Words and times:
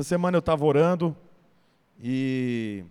Essa 0.00 0.08
semana 0.08 0.34
eu 0.34 0.40
estava 0.40 0.64
orando 0.64 1.14
e 2.02 2.82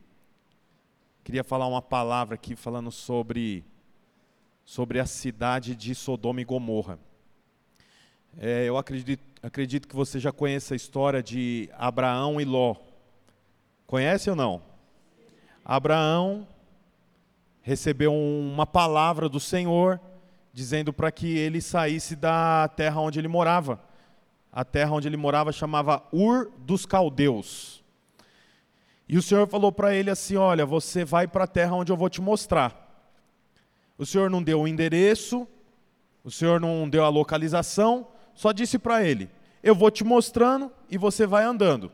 queria 1.24 1.43
falar 1.43 1.66
uma 1.66 1.82
palavra 1.82 2.35
aqui 2.35 2.55
falando 2.55 2.92
sobre, 2.92 3.66
sobre 4.64 5.00
a 5.00 5.08
cidade 5.08 5.75
de 5.75 5.95
Sodoma 5.95 6.40
e 6.40 6.45
Gomorra. 6.45 7.00
É, 8.38 8.64
eu 8.66 8.77
acredito, 8.77 9.23
acredito 9.41 9.88
que 9.88 9.95
você 9.95 10.20
já 10.20 10.32
conhece 10.32 10.72
a 10.72 10.76
história 10.76 11.23
de 11.23 11.68
Abraão 11.73 12.40
e 12.40 12.45
Ló. 12.45 12.76
Conhece 13.88 14.30
ou 14.30 14.36
não? 14.36 14.62
Abraão 15.66 16.48
recebeu 17.64 18.14
uma 18.14 18.68
palavra 18.68 19.28
do 19.28 19.39
Senhor 19.39 20.00
dizendo 20.54 20.94
para 20.94 21.12
que 21.12 21.39
ele 21.39 21.60
saísse 21.60 22.16
da 22.16 22.68
terra 22.68 23.02
onde 23.02 23.18
ele 23.18 23.28
morava. 23.28 23.89
A 24.52 24.66
terra 24.66 24.91
onde 24.91 25.08
ele 25.08 25.17
morava 25.17 25.52
chamava 25.52 26.03
Ur 26.12 26.52
dos 26.57 26.85
Caldeus. 26.85 27.84
E 29.07 29.17
o 29.17 29.21
Senhor 29.21 29.48
falou 29.48 29.71
para 29.71 29.94
ele 29.94 30.09
assim: 30.09 30.35
Olha, 30.35 30.66
você 30.66 31.03
vai 31.03 31.27
para 31.27 31.44
a 31.45 31.48
terra 31.48 31.76
onde 31.76 31.91
eu 31.91 31.98
vou 31.98 32.09
te 32.09 32.21
mostrar. 32.21 32.88
O 33.98 34.05
Senhor 34.05 34.30
não 34.30 34.41
deu 34.41 34.62
o 34.62 34.67
endereço, 34.67 35.48
o 36.23 36.31
Senhor 36.31 36.59
não 36.59 36.88
deu 36.88 37.04
a 37.04 37.09
localização, 37.09 38.07
só 38.34 38.52
disse 38.52 38.77
para 38.77 39.04
ele: 39.04 39.30
Eu 39.63 39.76
vou 39.76 39.90
te 39.90 40.04
mostrando 40.04 40.71
e 40.90 40.98
você 40.98 41.26
vai 41.26 41.43
andando. 41.43 41.91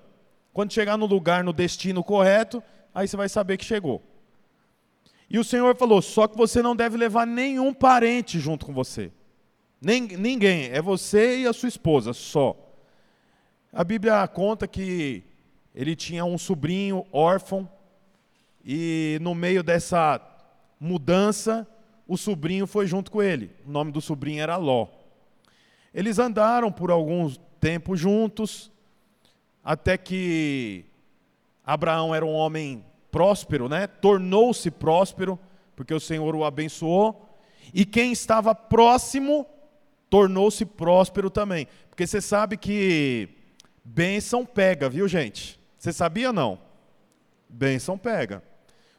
Quando 0.53 0.73
chegar 0.73 0.97
no 0.97 1.05
lugar, 1.05 1.43
no 1.43 1.51
destino 1.51 2.03
correto, 2.03 2.61
aí 2.93 3.07
você 3.07 3.17
vai 3.17 3.27
saber 3.27 3.57
que 3.57 3.65
chegou. 3.65 4.01
E 5.29 5.39
o 5.39 5.43
Senhor 5.43 5.75
falou: 5.75 6.01
Só 6.01 6.27
que 6.27 6.37
você 6.37 6.61
não 6.61 6.75
deve 6.75 6.97
levar 6.97 7.25
nenhum 7.25 7.73
parente 7.73 8.39
junto 8.39 8.65
com 8.65 8.73
você. 8.73 9.11
Nem, 9.81 10.01
ninguém, 10.01 10.65
é 10.71 10.81
você 10.81 11.39
e 11.39 11.47
a 11.47 11.53
sua 11.53 11.69
esposa, 11.69 12.13
só. 12.13 12.55
A 13.71 13.83
Bíblia 13.83 14.27
conta 14.27 14.67
que 14.67 15.23
ele 15.73 15.95
tinha 15.95 16.23
um 16.23 16.37
sobrinho 16.37 17.05
órfão, 17.11 17.69
e 18.63 19.19
no 19.21 19.35
meio 19.35 19.61
dessa 19.61 20.19
mudança, 20.79 21.67
o 22.07 22.17
sobrinho 22.17 22.65
foi 22.65 22.87
junto 22.87 23.11
com 23.11 23.21
ele. 23.21 23.51
O 23.65 23.71
nome 23.71 23.91
do 23.91 24.01
sobrinho 24.01 24.41
era 24.41 24.57
Ló. 24.57 24.87
Eles 25.93 26.19
andaram 26.19 26.71
por 26.71 26.89
algum 26.89 27.29
tempo 27.59 27.95
juntos, 27.95 28.71
até 29.63 29.97
que 29.97 30.85
Abraão 31.65 32.13
era 32.13 32.25
um 32.25 32.33
homem 32.33 32.85
próspero, 33.11 33.67
né? 33.67 33.87
Tornou-se 33.87 34.69
próspero, 34.69 35.39
porque 35.75 35.93
o 35.93 35.99
Senhor 35.99 36.35
o 36.35 36.45
abençoou. 36.45 37.37
E 37.73 37.85
quem 37.85 38.11
estava 38.11 38.53
próximo 38.53 39.45
tornou-se 40.09 40.65
próspero 40.65 41.29
também. 41.29 41.67
Porque 41.89 42.05
você 42.05 42.21
sabe 42.21 42.57
que 42.57 43.29
bênção 43.83 44.45
pega, 44.45 44.89
viu, 44.89 45.07
gente? 45.07 45.59
Você 45.77 45.93
sabia 45.93 46.33
não? 46.33 46.59
Bênção 47.47 47.97
pega. 47.97 48.43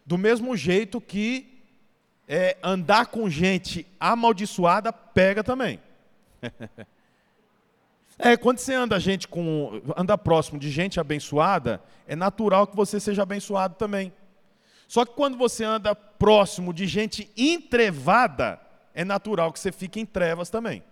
Do 0.05 0.17
mesmo 0.17 0.57
jeito 0.57 1.01
que 1.01 1.65
é, 2.29 2.57
andar 2.63 3.07
com 3.07 3.29
gente 3.29 3.87
amaldiçoada 3.99 4.93
pega 4.93 5.43
também. 5.43 5.81
é, 8.19 8.37
quando 8.37 8.59
você 8.59 8.75
anda 8.75 8.99
gente 9.01 9.27
com 9.29 9.81
anda 9.97 10.17
próximo 10.17 10.59
de 10.59 10.71
gente 10.71 11.01
abençoada, 11.01 11.83
é 12.07 12.17
natural 12.17 12.67
que 12.67 12.77
você 12.77 13.01
seja 13.01 13.23
abençoado 13.23 13.75
também. 13.75 14.13
Só 14.89 15.05
que 15.05 15.15
quando 15.15 15.37
você 15.37 15.65
anda 15.65 15.95
próximo 15.95 16.73
de 16.73 16.87
gente 16.87 17.31
entrevada, 17.37 18.61
é 18.95 19.05
natural 19.05 19.53
que 19.53 19.59
você 19.59 19.73
fique 19.73 20.01
em 20.01 20.07
trevas 20.07 20.49
também. 20.49 20.83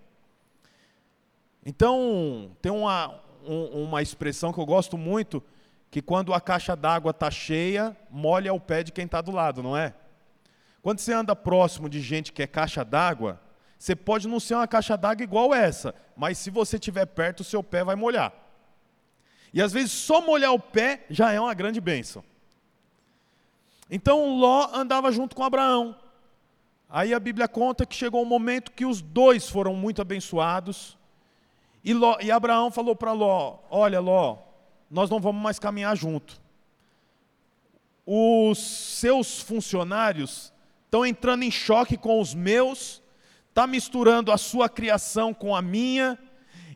Então, 1.64 2.50
tem 2.60 2.70
uma, 2.70 3.20
um, 3.46 3.84
uma 3.84 4.02
expressão 4.02 4.52
que 4.52 4.60
eu 4.60 4.66
gosto 4.66 4.98
muito, 4.98 5.42
que 5.90 6.02
quando 6.02 6.34
a 6.34 6.40
caixa 6.40 6.74
d'água 6.76 7.10
está 7.10 7.30
cheia, 7.30 7.96
molha 8.10 8.52
o 8.52 8.60
pé 8.60 8.82
de 8.82 8.92
quem 8.92 9.06
está 9.06 9.20
do 9.20 9.30
lado, 9.30 9.62
não 9.62 9.76
é? 9.76 9.94
Quando 10.82 10.98
você 10.98 11.12
anda 11.12 11.34
próximo 11.34 11.88
de 11.88 12.00
gente 12.00 12.32
que 12.32 12.42
é 12.42 12.46
caixa 12.46 12.84
d'água, 12.84 13.40
você 13.78 13.96
pode 13.96 14.28
não 14.28 14.38
ser 14.38 14.54
uma 14.54 14.68
caixa 14.68 14.96
d'água 14.96 15.24
igual 15.24 15.54
essa, 15.54 15.94
mas 16.16 16.36
se 16.38 16.50
você 16.50 16.76
estiver 16.76 17.06
perto, 17.06 17.40
o 17.40 17.44
seu 17.44 17.62
pé 17.62 17.82
vai 17.82 17.96
molhar. 17.96 18.32
E 19.52 19.62
às 19.62 19.72
vezes 19.72 19.92
só 19.92 20.20
molhar 20.20 20.52
o 20.52 20.58
pé 20.58 21.06
já 21.08 21.32
é 21.32 21.40
uma 21.40 21.54
grande 21.54 21.80
bênção. 21.80 22.24
Então 23.90 24.36
Ló 24.36 24.68
andava 24.74 25.12
junto 25.12 25.36
com 25.36 25.44
Abraão. 25.44 25.96
Aí 26.88 27.14
a 27.14 27.20
Bíblia 27.20 27.46
conta 27.46 27.86
que 27.86 27.94
chegou 27.94 28.22
um 28.22 28.26
momento 28.26 28.72
que 28.72 28.84
os 28.84 29.00
dois 29.00 29.48
foram 29.48 29.74
muito 29.74 30.02
abençoados. 30.02 30.98
E, 31.84 31.92
Ló, 31.92 32.16
e 32.20 32.30
Abraão 32.30 32.70
falou 32.70 32.96
para 32.96 33.12
Ló: 33.12 33.58
Olha, 33.70 34.00
Ló, 34.00 34.38
nós 34.90 35.10
não 35.10 35.20
vamos 35.20 35.42
mais 35.42 35.58
caminhar 35.58 35.94
junto. 35.94 36.40
Os 38.06 38.58
seus 38.58 39.40
funcionários 39.40 40.52
estão 40.84 41.04
entrando 41.04 41.42
em 41.42 41.50
choque 41.50 41.96
com 41.96 42.20
os 42.20 42.34
meus, 42.34 43.02
está 43.50 43.66
misturando 43.66 44.32
a 44.32 44.38
sua 44.38 44.68
criação 44.68 45.34
com 45.34 45.54
a 45.54 45.60
minha, 45.60 46.18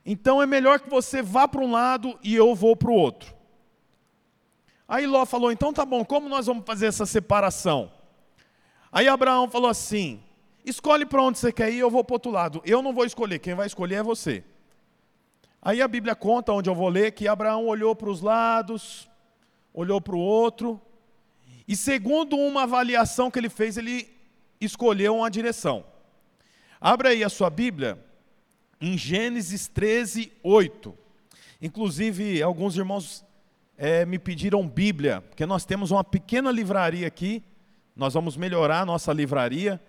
então 0.04 0.42
é 0.42 0.46
melhor 0.46 0.80
que 0.80 0.90
você 0.90 1.22
vá 1.22 1.48
para 1.48 1.60
um 1.60 1.72
lado 1.72 2.18
e 2.22 2.34
eu 2.34 2.54
vou 2.54 2.76
para 2.76 2.90
o 2.90 2.94
outro. 2.94 3.34
Aí 4.86 5.06
Ló 5.06 5.24
falou: 5.24 5.50
então 5.50 5.72
tá 5.72 5.86
bom, 5.86 6.04
como 6.04 6.28
nós 6.28 6.46
vamos 6.46 6.64
fazer 6.66 6.86
essa 6.86 7.06
separação? 7.06 7.90
Aí 8.92 9.08
Abraão 9.08 9.48
falou 9.48 9.70
assim: 9.70 10.22
escolhe 10.64 11.06
para 11.06 11.22
onde 11.22 11.38
você 11.38 11.50
quer 11.50 11.72
ir, 11.72 11.78
eu 11.78 11.90
vou 11.90 12.04
para 12.04 12.12
o 12.12 12.16
outro 12.16 12.30
lado. 12.30 12.62
Eu 12.64 12.82
não 12.82 12.92
vou 12.92 13.06
escolher, 13.06 13.38
quem 13.38 13.54
vai 13.54 13.66
escolher 13.66 13.96
é 13.96 14.02
você. 14.02 14.44
Aí 15.60 15.82
a 15.82 15.88
Bíblia 15.88 16.14
conta, 16.14 16.52
onde 16.52 16.70
eu 16.70 16.74
vou 16.74 16.88
ler, 16.88 17.12
que 17.12 17.26
Abraão 17.26 17.66
olhou 17.66 17.94
para 17.94 18.08
os 18.08 18.20
lados, 18.20 19.08
olhou 19.74 20.00
para 20.00 20.14
o 20.14 20.20
outro, 20.20 20.80
e 21.66 21.76
segundo 21.76 22.36
uma 22.36 22.62
avaliação 22.62 23.30
que 23.30 23.38
ele 23.38 23.50
fez, 23.50 23.76
ele 23.76 24.08
escolheu 24.60 25.16
uma 25.16 25.30
direção. 25.30 25.84
Abra 26.80 27.10
aí 27.10 27.22
a 27.22 27.28
sua 27.28 27.50
Bíblia 27.50 27.98
em 28.80 28.96
Gênesis 28.96 29.68
13, 29.68 30.32
8. 30.42 30.96
Inclusive, 31.60 32.40
alguns 32.40 32.76
irmãos 32.76 33.24
é, 33.76 34.06
me 34.06 34.18
pediram 34.18 34.66
Bíblia, 34.66 35.20
porque 35.20 35.44
nós 35.44 35.64
temos 35.64 35.90
uma 35.90 36.04
pequena 36.04 36.50
livraria 36.50 37.06
aqui, 37.06 37.42
nós 37.94 38.14
vamos 38.14 38.36
melhorar 38.36 38.80
a 38.80 38.86
nossa 38.86 39.12
livraria, 39.12 39.80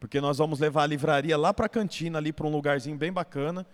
porque 0.00 0.20
nós 0.20 0.38
vamos 0.38 0.58
levar 0.58 0.84
a 0.84 0.86
livraria 0.86 1.36
lá 1.36 1.52
para 1.52 1.66
a 1.66 1.68
cantina, 1.68 2.18
ali 2.18 2.32
para 2.32 2.46
um 2.46 2.50
lugarzinho 2.50 2.96
bem 2.96 3.12
bacana. 3.12 3.66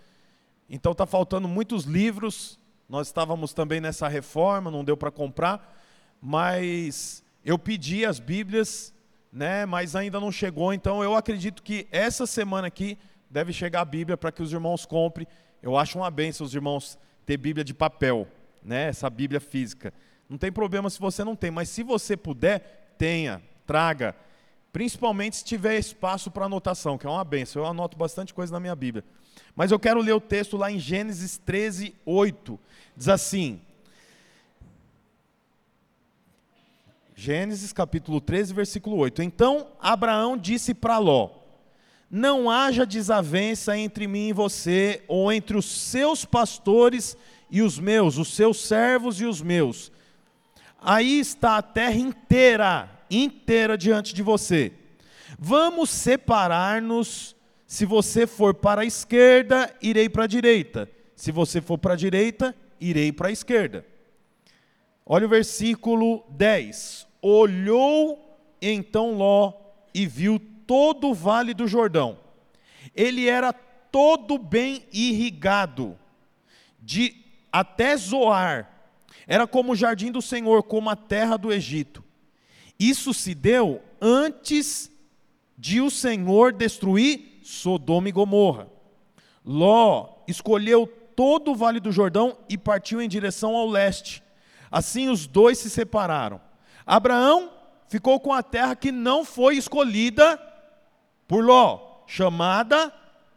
Então 0.69 0.91
está 0.91 1.05
faltando 1.05 1.47
muitos 1.47 1.83
livros. 1.85 2.59
Nós 2.87 3.07
estávamos 3.07 3.53
também 3.53 3.81
nessa 3.81 4.07
reforma, 4.07 4.71
não 4.71 4.83
deu 4.83 4.95
para 4.95 5.11
comprar, 5.11 5.77
mas 6.21 7.23
eu 7.43 7.57
pedi 7.59 8.05
as 8.05 8.19
Bíblias, 8.19 8.93
né? 9.31 9.65
Mas 9.65 9.95
ainda 9.95 10.19
não 10.19 10.31
chegou. 10.31 10.73
Então 10.73 11.03
eu 11.03 11.15
acredito 11.15 11.61
que 11.61 11.87
essa 11.91 12.25
semana 12.25 12.67
aqui 12.67 12.97
deve 13.29 13.51
chegar 13.51 13.81
a 13.81 13.85
Bíblia 13.85 14.17
para 14.17 14.31
que 14.31 14.41
os 14.41 14.53
irmãos 14.53 14.85
comprem. 14.85 15.27
Eu 15.61 15.77
acho 15.77 15.97
uma 15.97 16.09
benção 16.09 16.45
os 16.45 16.55
irmãos 16.55 16.97
ter 17.25 17.37
Bíblia 17.37 17.63
de 17.63 17.73
papel, 17.73 18.27
né? 18.63 18.87
Essa 18.87 19.09
Bíblia 19.09 19.39
física. 19.39 19.93
Não 20.29 20.37
tem 20.37 20.51
problema 20.51 20.89
se 20.89 20.99
você 20.99 21.23
não 21.23 21.35
tem, 21.35 21.51
mas 21.51 21.69
se 21.69 21.83
você 21.83 22.15
puder, 22.15 22.95
tenha, 22.97 23.41
traga. 23.65 24.15
Principalmente 24.71 25.37
se 25.37 25.45
tiver 25.45 25.77
espaço 25.77 26.29
para 26.29 26.45
anotação, 26.45 26.97
que 26.97 27.07
é 27.07 27.09
uma 27.09 27.23
benção. 27.23 27.63
Eu 27.63 27.67
anoto 27.67 27.97
bastante 27.97 28.33
coisa 28.33 28.53
na 28.53 28.59
minha 28.59 28.75
Bíblia. 28.75 29.03
Mas 29.55 29.71
eu 29.71 29.79
quero 29.79 30.01
ler 30.01 30.13
o 30.13 30.21
texto 30.21 30.57
lá 30.57 30.71
em 30.71 30.79
Gênesis 30.79 31.37
13, 31.37 31.95
8. 32.05 32.59
Diz 32.95 33.09
assim: 33.09 33.59
Gênesis 37.15 37.73
capítulo 37.73 38.21
13, 38.21 38.53
versículo 38.53 38.95
8. 38.97 39.23
Então 39.23 39.67
Abraão 39.81 40.37
disse 40.37 40.75
para 40.75 40.99
Ló: 40.99 41.31
Não 42.11 42.47
haja 42.47 42.85
desavença 42.85 43.75
entre 43.75 44.05
mim 44.05 44.29
e 44.29 44.33
você, 44.33 45.03
ou 45.07 45.31
entre 45.31 45.57
os 45.57 45.65
seus 45.65 46.25
pastores 46.25 47.17
e 47.49 47.63
os 47.63 47.79
meus, 47.79 48.19
os 48.19 48.35
seus 48.35 48.61
servos 48.61 49.19
e 49.19 49.25
os 49.25 49.41
meus. 49.41 49.91
Aí 50.79 51.19
está 51.19 51.57
a 51.57 51.63
terra 51.63 51.95
inteira, 51.95 52.87
inteira 53.09 53.77
diante 53.77 54.13
de 54.13 54.21
você. 54.21 54.71
Vamos 55.39 55.89
separar-nos 55.89 57.35
se 57.65 57.85
você 57.85 58.25
for 58.25 58.53
para 58.53 58.81
a 58.81 58.85
esquerda, 58.85 59.73
irei 59.81 60.07
para 60.07 60.23
a 60.23 60.27
direita. 60.27 60.89
Se 61.15 61.31
você 61.31 61.59
for 61.59 61.77
para 61.77 61.93
a 61.93 61.97
direita, 61.97 62.55
irei 62.79 63.11
para 63.11 63.27
a 63.27 63.31
esquerda. 63.31 63.85
Olha 65.05 65.25
o 65.25 65.29
versículo 65.29 66.23
10. 66.29 67.07
Olhou 67.21 68.39
então 68.61 69.13
Ló 69.15 69.53
e 69.93 70.05
viu 70.05 70.39
todo 70.65 71.09
o 71.09 71.13
vale 71.13 71.53
do 71.53 71.67
Jordão. 71.67 72.19
Ele 72.95 73.27
era 73.27 73.51
todo 73.51 74.37
bem 74.37 74.83
irrigado, 74.91 75.97
de 76.79 77.25
até 77.51 77.97
Zoar. 77.97 78.71
Era 79.27 79.45
como 79.45 79.73
o 79.73 79.75
jardim 79.75 80.11
do 80.11 80.21
Senhor, 80.21 80.63
como 80.63 80.89
a 80.89 80.95
terra 80.95 81.35
do 81.37 81.51
Egito. 81.51 82.03
Isso 82.79 83.13
se 83.13 83.33
deu 83.33 83.81
antes 84.01 84.91
de 85.57 85.81
o 85.81 85.89
Senhor 85.89 86.53
destruir 86.53 87.39
Sodoma 87.43 88.09
e 88.09 88.11
Gomorra. 88.11 88.67
Ló 89.43 90.09
escolheu 90.27 90.85
todo 91.15 91.51
o 91.51 91.55
vale 91.55 91.79
do 91.79 91.91
Jordão 91.91 92.37
e 92.47 92.57
partiu 92.57 93.01
em 93.01 93.09
direção 93.09 93.55
ao 93.55 93.67
leste, 93.67 94.21
Assim 94.71 95.09
os 95.09 95.25
dois 95.25 95.57
se 95.57 95.69
separaram. 95.69 96.41
Abraão 96.85 97.51
ficou 97.87 98.19
com 98.19 98.33
a 98.33 98.43
terra 98.43 98.75
que 98.75 98.91
não 98.91 99.23
foi 99.23 99.55
escolhida 99.55 100.39
por 101.27 101.43
Ló, 101.43 102.01
chamada 102.05 102.93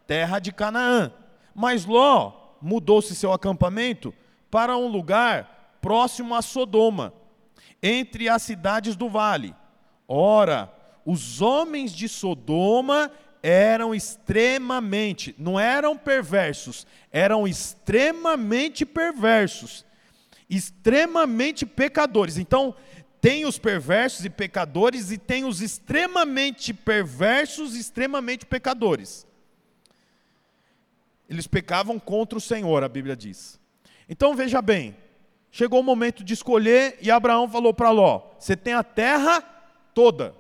terra 0.07 0.39
de 0.39 0.53
Canaã. 0.53 1.13
Mas 1.55 1.85
Ló 1.85 2.33
mudou-se 2.61 3.15
seu 3.15 3.33
acampamento 3.33 4.13
para 4.51 4.77
um 4.77 4.89
lugar 4.89 5.79
próximo 5.81 6.35
a 6.35 6.43
Sodoma, 6.43 7.13
entre 7.83 8.29
as 8.29 8.43
cidades 8.43 8.97
do 8.97 9.09
vale. 9.09 9.55
Ora, 10.07 10.73
os 11.05 11.41
homens 11.41 11.93
de 11.93 12.09
Sodoma 12.09 13.11
eram 13.43 13.95
extremamente, 13.95 15.35
não 15.39 15.59
eram 15.59 15.97
perversos, 15.97 16.87
eram 17.11 17.49
extremamente 17.49 18.85
perversos, 18.85 19.85
extremamente 20.49 21.65
pecadores. 21.65 22.37
Então, 22.37 22.75
tem 23.21 23.45
os 23.45 23.59
perversos 23.59 24.25
e 24.25 24.31
pecadores 24.31 25.11
e 25.11 25.19
tem 25.19 25.45
os 25.45 25.61
extremamente 25.61 26.73
perversos 26.73 27.77
e 27.77 27.81
extremamente 27.81 28.47
pecadores. 28.47 29.27
Eles 31.29 31.47
pecavam 31.47 31.99
contra 31.99 32.39
o 32.39 32.41
Senhor, 32.41 32.83
a 32.83 32.89
Bíblia 32.89 33.15
diz. 33.15 33.61
Então 34.09 34.35
veja 34.35 34.61
bem, 34.61 34.97
chegou 35.51 35.81
o 35.81 35.85
momento 35.85 36.23
de 36.23 36.35
escolher 36.35 36.99
e 37.01 37.11
Abraão 37.11 37.49
falou 37.49 37.73
para 37.75 37.91
Ló: 37.91 38.23
"Você 38.39 38.57
tem 38.57 38.75
a 38.75 38.83
terra 38.83 39.43
toda". 39.95 40.35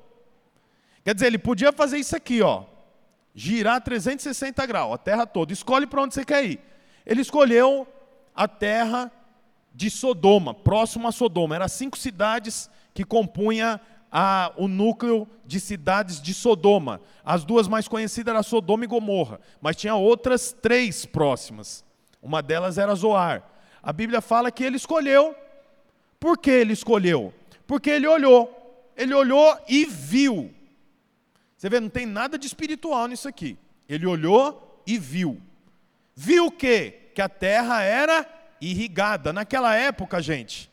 Quer 1.05 1.15
dizer, 1.15 1.27
ele 1.27 1.39
podia 1.39 1.73
fazer 1.73 1.99
isso 1.99 2.15
aqui, 2.15 2.43
ó, 2.43 2.65
girar 3.35 3.81
360 3.81 4.65
graus, 4.67 4.95
a 4.95 4.99
terra 4.99 5.27
toda. 5.27 5.53
Escolhe 5.53 5.87
para 5.87 6.03
onde 6.03 6.15
você 6.15 6.25
quer 6.25 6.45
ir. 6.45 6.61
Ele 7.07 7.23
escolheu 7.23 7.87
a 8.35 8.47
terra 8.47 9.11
de 9.75 9.91
Sodoma, 9.91 10.53
próximo 10.53 11.09
a 11.09 11.13
Sodoma. 11.13 11.55
Eram 11.55 11.69
cinco 11.69 11.97
cidades 11.97 12.71
que 12.93 13.05
compunha 13.05 13.81
a, 14.11 14.53
o 14.57 14.67
núcleo 14.67 15.27
de 15.47 15.61
cidades 15.61 16.21
de 16.21 16.35
Sodoma. 16.35 17.01
As 17.25 17.45
duas 17.45 17.69
mais 17.69 17.87
conhecidas 17.87 18.33
eram 18.33 18.43
Sodoma 18.43 18.85
e 18.85 18.89
Gomorra, 18.89 19.41
mas 19.61 19.77
tinha 19.77 19.95
outras 19.95 20.53
três 20.53 21.07
próximas. 21.07 21.85
Uma 22.23 22.43
delas 22.43 22.77
era 22.77 22.95
Zoar. 22.95 23.45
A 23.83 23.93
Bíblia 23.93 24.21
fala 24.21 24.51
que 24.51 24.63
ele 24.63 24.77
escolheu. 24.77 25.35
Por 26.19 26.37
que 26.39 26.51
ele 26.51 26.73
escolheu? 26.73 27.33
Porque 27.67 27.91
ele 27.91 28.07
olhou. 28.07 28.93
Ele 28.97 29.15
olhou 29.15 29.59
e 29.69 29.85
viu. 29.85 30.55
Você 31.57 31.69
vê, 31.69 31.81
não 31.81 31.89
tem 31.89 32.07
nada 32.07 32.39
de 32.39 32.47
espiritual 32.47 33.07
nisso 33.07 33.29
aqui. 33.29 33.57
Ele 33.89 34.07
olhou 34.07 34.83
e 34.87 34.99
viu. 34.99 35.41
Viu 36.15 36.47
o 36.47 36.51
quê? 36.51 37.11
Que 37.15 37.23
a 37.23 37.29
terra 37.29 37.83
era 37.83 38.27
irrigada. 38.61 39.33
Naquela 39.33 39.75
época, 39.75 40.21
gente, 40.21 40.71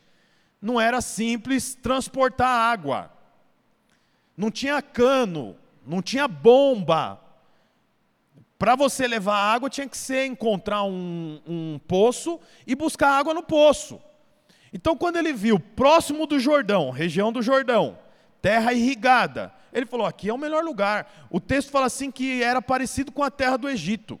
não 0.60 0.80
era 0.80 1.00
simples 1.00 1.74
transportar 1.74 2.48
água. 2.48 3.10
Não 4.36 4.50
tinha 4.50 4.80
cano, 4.82 5.56
não 5.86 6.02
tinha 6.02 6.28
bomba. 6.28 7.20
Para 8.58 8.74
você 8.74 9.06
levar 9.06 9.36
água, 9.36 9.70
tinha 9.70 9.88
que 9.88 9.96
ser 9.96 10.26
encontrar 10.26 10.82
um, 10.82 11.40
um 11.46 11.80
poço 11.86 12.40
e 12.66 12.74
buscar 12.74 13.10
água 13.10 13.32
no 13.32 13.42
poço. 13.42 14.00
Então, 14.72 14.96
quando 14.96 15.16
ele 15.16 15.32
viu 15.32 15.60
próximo 15.60 16.26
do 16.26 16.40
Jordão, 16.40 16.90
região 16.90 17.32
do 17.32 17.40
Jordão, 17.40 17.96
terra 18.42 18.72
irrigada, 18.72 19.52
ele 19.72 19.86
falou: 19.86 20.06
aqui 20.06 20.28
é 20.28 20.34
o 20.34 20.38
melhor 20.38 20.64
lugar. 20.64 21.28
O 21.30 21.40
texto 21.40 21.70
fala 21.70 21.86
assim 21.86 22.10
que 22.10 22.42
era 22.42 22.60
parecido 22.60 23.12
com 23.12 23.22
a 23.22 23.30
terra 23.30 23.56
do 23.56 23.68
Egito. 23.68 24.18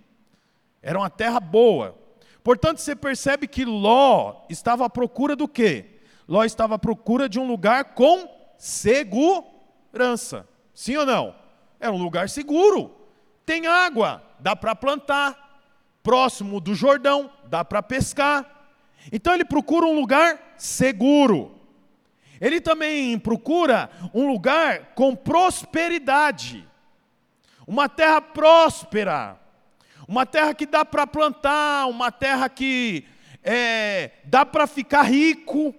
Era 0.80 0.98
uma 0.98 1.10
terra 1.10 1.40
boa. 1.40 1.98
Portanto, 2.42 2.78
você 2.78 2.94
percebe 2.94 3.48
que 3.48 3.64
Ló 3.64 4.46
estava 4.48 4.86
à 4.86 4.90
procura 4.90 5.34
do 5.34 5.48
quê? 5.48 5.98
Ló 6.28 6.44
estava 6.44 6.76
à 6.76 6.78
procura 6.78 7.28
de 7.28 7.40
um 7.40 7.46
lugar 7.46 7.94
com 7.94 8.28
segurança. 8.56 10.48
Sim 10.72 10.96
ou 10.96 11.04
não? 11.04 11.34
É 11.80 11.90
um 11.90 12.00
lugar 12.00 12.28
seguro. 12.28 12.94
Tem 13.44 13.66
água, 13.66 14.22
dá 14.40 14.54
para 14.56 14.74
plantar. 14.74 15.46
Próximo 16.02 16.60
do 16.60 16.74
Jordão, 16.74 17.30
dá 17.46 17.64
para 17.64 17.82
pescar. 17.82 18.46
Então 19.12 19.34
ele 19.34 19.44
procura 19.44 19.86
um 19.86 19.94
lugar 19.94 20.54
seguro. 20.56 21.54
Ele 22.40 22.60
também 22.60 23.18
procura 23.18 23.90
um 24.14 24.26
lugar 24.26 24.94
com 24.94 25.14
prosperidade. 25.14 26.66
Uma 27.66 27.88
terra 27.88 28.20
próspera 28.20 29.38
uma 30.08 30.24
terra 30.24 30.54
que 30.54 30.64
dá 30.64 30.86
para 30.86 31.06
plantar, 31.06 31.86
uma 31.86 32.10
terra 32.10 32.48
que 32.48 33.04
é, 33.44 34.12
dá 34.24 34.46
para 34.46 34.66
ficar 34.66 35.02
rico. 35.02 35.74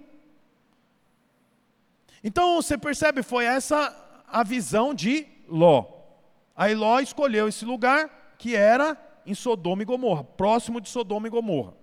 Então 2.22 2.54
você 2.54 2.78
percebe, 2.78 3.24
foi 3.24 3.44
essa 3.44 3.92
a 4.28 4.44
visão 4.44 4.94
de 4.94 5.26
Ló. 5.48 5.84
Aí 6.54 6.76
Ló 6.76 7.00
escolheu 7.00 7.48
esse 7.48 7.64
lugar 7.64 8.08
que 8.40 8.56
era 8.56 8.96
em 9.26 9.34
Sodoma 9.34 9.82
e 9.82 9.84
Gomorra, 9.84 10.24
próximo 10.24 10.80
de 10.80 10.88
Sodoma 10.88 11.26
e 11.26 11.30
Gomorra. 11.30 11.74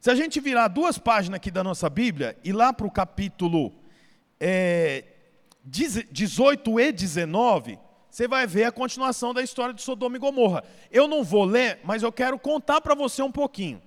Se 0.00 0.08
a 0.08 0.14
gente 0.14 0.38
virar 0.38 0.68
duas 0.68 0.98
páginas 0.98 1.38
aqui 1.38 1.50
da 1.50 1.64
nossa 1.64 1.90
Bíblia 1.90 2.38
e 2.44 2.52
lá 2.52 2.72
para 2.72 2.86
o 2.86 2.90
capítulo 2.90 3.72
é, 4.38 5.02
18 5.64 6.78
e 6.78 6.92
19, 6.92 7.76
você 8.08 8.28
vai 8.28 8.46
ver 8.46 8.66
a 8.66 8.72
continuação 8.72 9.34
da 9.34 9.42
história 9.42 9.74
de 9.74 9.82
Sodoma 9.82 10.14
e 10.14 10.20
Gomorra. 10.20 10.62
Eu 10.92 11.08
não 11.08 11.24
vou 11.24 11.44
ler, 11.44 11.80
mas 11.82 12.04
eu 12.04 12.12
quero 12.12 12.38
contar 12.38 12.80
para 12.80 12.94
você 12.94 13.20
um 13.20 13.32
pouquinho. 13.32 13.82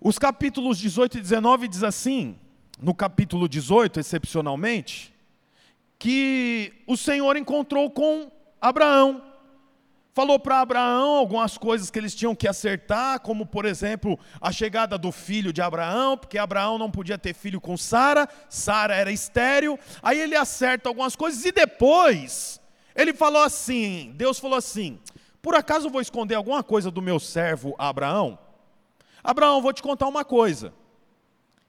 Os 0.00 0.20
capítulos 0.20 0.78
18 0.78 1.18
e 1.18 1.20
19 1.20 1.66
diz 1.66 1.82
assim, 1.82 2.38
no 2.80 2.94
capítulo 2.94 3.48
18, 3.48 3.98
excepcionalmente, 3.98 5.12
que 5.98 6.72
o 6.86 6.96
Senhor 6.96 7.36
encontrou 7.36 7.90
com 7.90 8.30
Abraão 8.60 9.34
falou 10.16 10.38
para 10.38 10.62
Abraão 10.62 11.16
algumas 11.16 11.58
coisas 11.58 11.90
que 11.90 11.98
eles 11.98 12.14
tinham 12.14 12.34
que 12.34 12.48
acertar, 12.48 13.20
como 13.20 13.44
por 13.44 13.66
exemplo 13.66 14.18
a 14.40 14.50
chegada 14.50 14.96
do 14.96 15.12
filho 15.12 15.52
de 15.52 15.60
Abraão, 15.60 16.16
porque 16.16 16.38
Abraão 16.38 16.78
não 16.78 16.90
podia 16.90 17.18
ter 17.18 17.34
filho 17.34 17.60
com 17.60 17.76
Sara, 17.76 18.26
Sara 18.48 18.94
era 18.94 19.12
estéril. 19.12 19.78
Aí 20.02 20.18
ele 20.18 20.34
acerta 20.34 20.88
algumas 20.88 21.14
coisas 21.14 21.44
e 21.44 21.52
depois 21.52 22.58
ele 22.94 23.12
falou 23.12 23.42
assim: 23.42 24.14
Deus 24.16 24.38
falou 24.38 24.56
assim: 24.56 24.98
por 25.42 25.54
acaso 25.54 25.88
eu 25.88 25.90
vou 25.90 26.00
esconder 26.00 26.34
alguma 26.34 26.62
coisa 26.62 26.90
do 26.90 27.02
meu 27.02 27.20
servo 27.20 27.74
Abraão? 27.78 28.38
Abraão, 29.22 29.60
vou 29.60 29.74
te 29.74 29.82
contar 29.82 30.08
uma 30.08 30.24
coisa. 30.24 30.72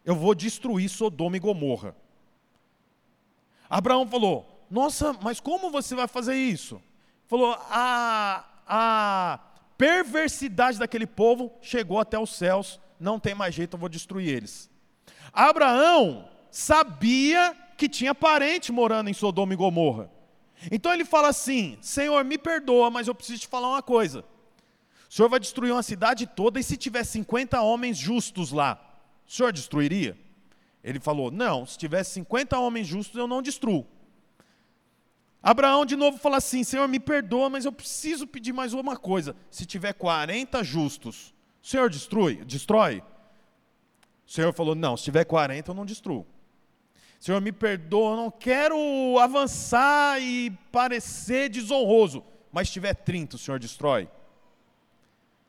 Eu 0.06 0.16
vou 0.16 0.34
destruir 0.34 0.88
Sodoma 0.88 1.36
e 1.36 1.42
Gomorra. 1.42 1.94
Abraão 3.70 4.08
falou: 4.08 4.64
Nossa, 4.72 5.12
mas 5.22 5.42
como 5.42 5.70
você 5.70 5.94
vai 5.96 6.08
fazer 6.08 6.36
isso? 6.36 6.82
Falou: 7.28 7.58
a, 7.70 8.46
a 8.66 9.40
perversidade 9.78 10.80
daquele 10.80 11.06
povo 11.06 11.54
chegou 11.62 12.00
até 12.00 12.18
os 12.18 12.32
céus, 12.32 12.80
não 13.00 13.20
tem 13.20 13.36
mais 13.36 13.54
jeito, 13.54 13.76
eu 13.76 13.80
vou 13.80 13.90
destruir 13.90 14.30
eles. 14.30 14.70
Abraão 15.32 16.28
sabia 16.50 17.56
que 17.78 17.88
tinha 17.88 18.16
parente 18.16 18.72
morando 18.72 19.10
em 19.10 19.14
Sodoma 19.14 19.54
e 19.54 19.58
Gomorra. 19.58 20.10
Então 20.72 20.94
ele 20.94 21.06
fala 21.06 21.28
assim: 21.28 21.78
Senhor, 21.82 22.24
me 22.24 22.38
perdoa, 22.38 22.90
mas 22.90 23.08
eu 23.08 23.14
preciso 23.14 23.42
te 23.42 23.48
falar 23.48 23.70
uma 23.70 23.84
coisa. 23.84 24.26
O 25.10 25.14
Senhor 25.14 25.30
vai 25.30 25.40
destruir 25.40 25.72
uma 25.72 25.84
cidade 25.84 26.26
toda 26.26 26.60
e 26.60 26.64
se 26.64 26.76
tiver 26.76 27.04
50 27.04 27.62
homens 27.62 27.98
justos 27.98 28.52
lá, 28.52 28.80
o 29.28 29.32
Senhor 29.32 29.54
destruiria? 29.54 30.18
Ele 30.84 31.00
falou: 31.00 31.30
Não, 31.30 31.66
se 31.66 31.78
tivesse 31.78 32.12
50 32.12 32.58
homens 32.58 32.88
justos, 32.88 33.18
eu 33.18 33.28
não 33.28 33.42
destruo. 33.42 33.86
Abraão 35.42 35.86
de 35.86 35.96
novo 35.96 36.18
fala 36.18 36.38
assim: 36.38 36.64
Senhor, 36.64 36.88
me 36.88 37.00
perdoa, 37.00 37.50
mas 37.50 37.66
eu 37.66 37.72
preciso 37.72 38.28
pedir 38.28 38.54
mais 38.54 38.74
uma 38.74 38.98
coisa. 38.98 39.36
Se 39.50 39.66
tiver 39.66 39.94
40 39.94 40.64
justos, 40.64 41.34
o 41.62 41.68
Senhor 41.68 41.90
destrui, 41.90 42.44
destrói? 42.46 43.04
O 44.26 44.32
Senhor 44.32 44.54
falou: 44.54 44.76
Não, 44.76 44.98
se 44.98 45.04
tiver 45.04 45.26
40, 45.26 45.72
eu 45.72 45.76
não 45.76 45.86
destruo. 45.86 46.26
Senhor, 47.20 47.42
me 47.42 47.52
perdoa, 47.52 48.12
eu 48.12 48.18
não 48.18 48.32
quero 48.32 48.78
avançar 49.20 50.22
e 50.22 50.52
parecer 50.72 51.50
desonroso. 51.50 52.24
Mas 52.52 52.68
se 52.68 52.74
tiver 52.74 52.94
30, 52.94 53.36
o 53.36 53.40
Senhor 53.40 53.60
destrói? 53.60 54.08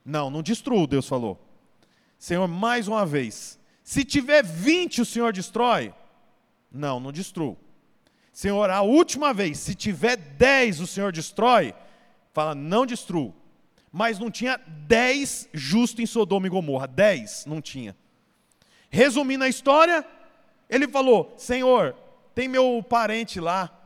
Não, 0.04 0.30
não 0.30 0.42
destruo, 0.42 0.86
Deus 0.86 1.06
falou. 1.06 1.38
Senhor, 2.18 2.48
mais 2.48 2.88
uma 2.88 3.04
vez. 3.04 3.58
Se 3.82 4.04
tiver 4.04 4.42
20, 4.42 5.02
o 5.02 5.04
Senhor 5.04 5.32
destrói? 5.32 5.94
Não, 6.70 6.98
não 6.98 7.12
destruo. 7.12 7.56
Senhor, 8.38 8.70
a 8.70 8.82
última 8.82 9.34
vez, 9.34 9.58
se 9.58 9.74
tiver 9.74 10.14
10, 10.16 10.78
o 10.78 10.86
Senhor 10.86 11.10
destrói? 11.10 11.74
Fala, 12.32 12.54
não 12.54 12.86
destruo. 12.86 13.34
Mas 13.90 14.16
não 14.16 14.30
tinha 14.30 14.60
10 14.86 15.48
justos 15.52 15.98
em 15.98 16.06
Sodoma 16.06 16.46
e 16.46 16.48
Gomorra. 16.48 16.86
10 16.86 17.46
não 17.46 17.60
tinha. 17.60 17.96
Resumindo 18.88 19.42
a 19.42 19.48
história, 19.48 20.06
ele 20.70 20.86
falou: 20.86 21.34
Senhor, 21.36 21.96
tem 22.32 22.46
meu 22.46 22.80
parente 22.88 23.40
lá, 23.40 23.76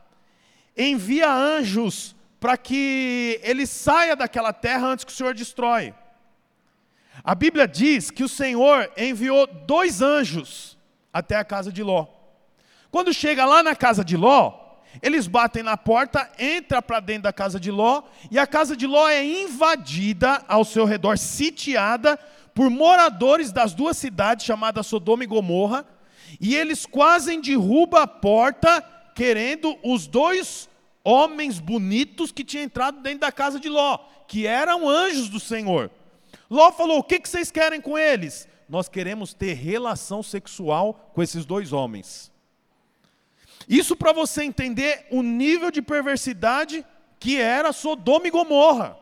envia 0.77 1.33
anjos 1.33 2.15
para 2.39 2.55
que 2.55 3.39
ele 3.41 3.65
saia 3.65 4.15
daquela 4.15 4.53
terra 4.53 4.85
antes 4.85 5.03
que 5.03 5.11
o 5.11 5.15
Senhor 5.15 5.33
destrói. 5.33 5.95
A 7.23 7.33
Bíblia 7.33 7.67
diz 7.67 8.11
que 8.11 8.23
o 8.23 8.29
Senhor 8.29 8.91
enviou 8.95 9.47
dois 9.47 9.99
anjos 9.99 10.77
até 11.11 11.37
a 11.37 11.43
casa 11.43 11.71
de 11.71 11.81
Ló. 11.81 12.12
Quando 12.93 13.11
chega 13.11 13.43
lá 13.43 13.63
na 13.63 13.75
casa 13.75 14.05
de 14.05 14.15
Ló, 14.15 14.53
eles 15.01 15.25
batem 15.25 15.63
na 15.63 15.75
porta, 15.75 16.29
entra 16.37 16.79
para 16.79 16.99
dentro 16.99 17.23
da 17.23 17.33
casa 17.33 17.59
de 17.59 17.71
Ló, 17.71 18.03
e 18.29 18.37
a 18.37 18.45
casa 18.45 18.77
de 18.77 18.85
Ló 18.85 19.09
é 19.09 19.25
invadida 19.25 20.45
ao 20.47 20.63
seu 20.63 20.85
redor, 20.85 21.17
sitiada 21.17 22.19
por 22.53 22.69
moradores 22.69 23.51
das 23.51 23.73
duas 23.73 23.97
cidades 23.97 24.45
chamadas 24.45 24.85
Sodoma 24.85 25.23
e 25.23 25.25
Gomorra, 25.25 25.87
e 26.39 26.53
eles 26.53 26.85
quase 26.85 27.35
derrubam 27.41 27.99
a 27.99 28.05
porta, 28.05 28.83
querendo 29.15 29.75
os 29.81 30.05
dois 30.05 30.69
homens 31.03 31.57
bonitos 31.57 32.31
que 32.31 32.43
tinham 32.43 32.63
entrado 32.63 33.01
dentro 33.01 33.21
da 33.21 33.31
casa 33.31 33.59
de 33.59 33.69
Ló, 33.69 33.97
que 34.27 34.45
eram 34.45 34.87
anjos 34.87 35.29
do 35.29 35.39
Senhor. 35.39 35.89
Ló 36.47 36.71
falou: 36.71 36.99
O 36.99 37.03
que, 37.03 37.19
que 37.19 37.27
vocês 37.27 37.49
querem 37.49 37.81
com 37.81 37.97
eles? 37.97 38.47
Nós 38.69 38.87
queremos 38.87 39.33
ter 39.33 39.53
relação 39.53 40.21
sexual 40.21 41.09
com 41.11 41.23
esses 41.23 41.43
dois 41.43 41.73
homens. 41.73 42.31
Isso 43.67 43.95
para 43.95 44.11
você 44.11 44.43
entender 44.43 45.07
o 45.11 45.21
nível 45.21 45.71
de 45.71 45.81
perversidade 45.81 46.85
que 47.19 47.39
era 47.39 47.71
Sodoma 47.71 48.27
e 48.27 48.31
Gomorra. 48.31 48.97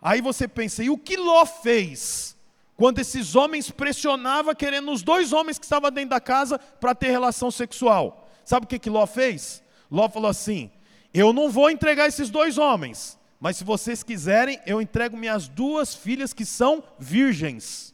Aí 0.00 0.20
você 0.20 0.48
pensa, 0.48 0.82
e 0.82 0.90
o 0.90 0.98
que 0.98 1.16
Ló 1.16 1.46
fez 1.46 2.36
quando 2.76 2.98
esses 2.98 3.36
homens 3.36 3.70
pressionavam 3.70 4.52
querendo 4.54 4.90
os 4.90 5.02
dois 5.02 5.32
homens 5.32 5.58
que 5.58 5.64
estavam 5.64 5.90
dentro 5.92 6.10
da 6.10 6.20
casa 6.20 6.58
para 6.58 6.94
ter 6.94 7.10
relação 7.10 7.50
sexual? 7.50 8.28
Sabe 8.44 8.64
o 8.64 8.68
que, 8.68 8.80
que 8.80 8.90
Ló 8.90 9.06
fez? 9.06 9.62
Ló 9.88 10.08
falou 10.08 10.28
assim: 10.28 10.72
Eu 11.14 11.32
não 11.32 11.48
vou 11.48 11.70
entregar 11.70 12.08
esses 12.08 12.30
dois 12.30 12.58
homens, 12.58 13.16
mas 13.38 13.56
se 13.56 13.62
vocês 13.64 14.02
quiserem, 14.02 14.58
eu 14.66 14.82
entrego 14.82 15.16
minhas 15.16 15.46
duas 15.46 15.94
filhas 15.94 16.32
que 16.32 16.44
são 16.44 16.82
virgens. 16.98 17.91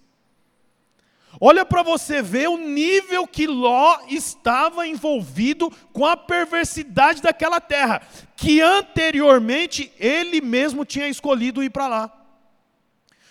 Olha 1.41 1.65
para 1.65 1.83
você 1.83 2.21
ver 2.23 2.49
o 2.49 2.57
nível 2.57 3.27
que 3.27 3.47
Ló 3.47 3.99
estava 4.09 4.87
envolvido 4.87 5.71
com 5.93 6.05
a 6.05 6.17
perversidade 6.17 7.23
daquela 7.23 7.61
terra, 7.61 8.03
que 8.37 8.61
anteriormente 8.61 9.93
ele 9.99 10.41
mesmo 10.41 10.85
tinha 10.85 11.09
escolhido 11.09 11.63
ir 11.63 11.71
para 11.71 11.87
lá. 11.87 12.13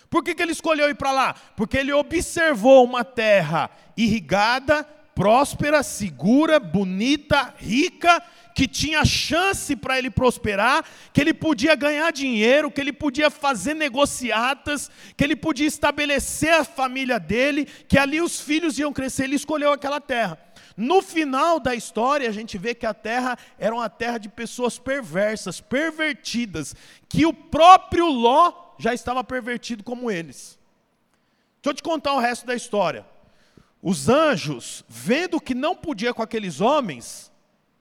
Por 0.08 0.24
que, 0.24 0.34
que 0.34 0.42
ele 0.42 0.52
escolheu 0.52 0.88
ir 0.88 0.94
para 0.94 1.12
lá? 1.12 1.34
Porque 1.54 1.76
ele 1.76 1.92
observou 1.92 2.82
uma 2.84 3.04
terra 3.04 3.70
irrigada, 3.96 4.84
próspera, 5.14 5.82
segura, 5.82 6.58
bonita, 6.58 7.52
rica, 7.58 8.22
que 8.58 8.66
tinha 8.66 9.04
chance 9.04 9.76
para 9.76 9.96
ele 9.96 10.10
prosperar, 10.10 10.84
que 11.12 11.20
ele 11.20 11.32
podia 11.32 11.76
ganhar 11.76 12.10
dinheiro, 12.10 12.72
que 12.72 12.80
ele 12.80 12.92
podia 12.92 13.30
fazer 13.30 13.72
negociatas, 13.72 14.90
que 15.16 15.22
ele 15.22 15.36
podia 15.36 15.68
estabelecer 15.68 16.52
a 16.52 16.64
família 16.64 17.20
dele, 17.20 17.66
que 17.86 17.96
ali 17.96 18.20
os 18.20 18.40
filhos 18.40 18.76
iam 18.76 18.92
crescer, 18.92 19.22
ele 19.22 19.36
escolheu 19.36 19.72
aquela 19.72 20.00
terra. 20.00 20.36
No 20.76 21.00
final 21.00 21.60
da 21.60 21.72
história, 21.72 22.28
a 22.28 22.32
gente 22.32 22.58
vê 22.58 22.74
que 22.74 22.84
a 22.84 22.92
terra 22.92 23.38
era 23.60 23.72
uma 23.72 23.88
terra 23.88 24.18
de 24.18 24.28
pessoas 24.28 24.76
perversas, 24.76 25.60
pervertidas, 25.60 26.74
que 27.08 27.24
o 27.24 27.32
próprio 27.32 28.06
Ló 28.06 28.74
já 28.76 28.92
estava 28.92 29.22
pervertido 29.22 29.84
como 29.84 30.10
eles. 30.10 30.58
Deixa 31.62 31.70
eu 31.70 31.74
te 31.74 31.82
contar 31.84 32.12
o 32.14 32.18
resto 32.18 32.44
da 32.44 32.56
história. 32.56 33.06
Os 33.80 34.08
anjos, 34.08 34.84
vendo 34.88 35.40
que 35.40 35.54
não 35.54 35.76
podia 35.76 36.12
com 36.12 36.24
aqueles 36.24 36.60
homens, 36.60 37.30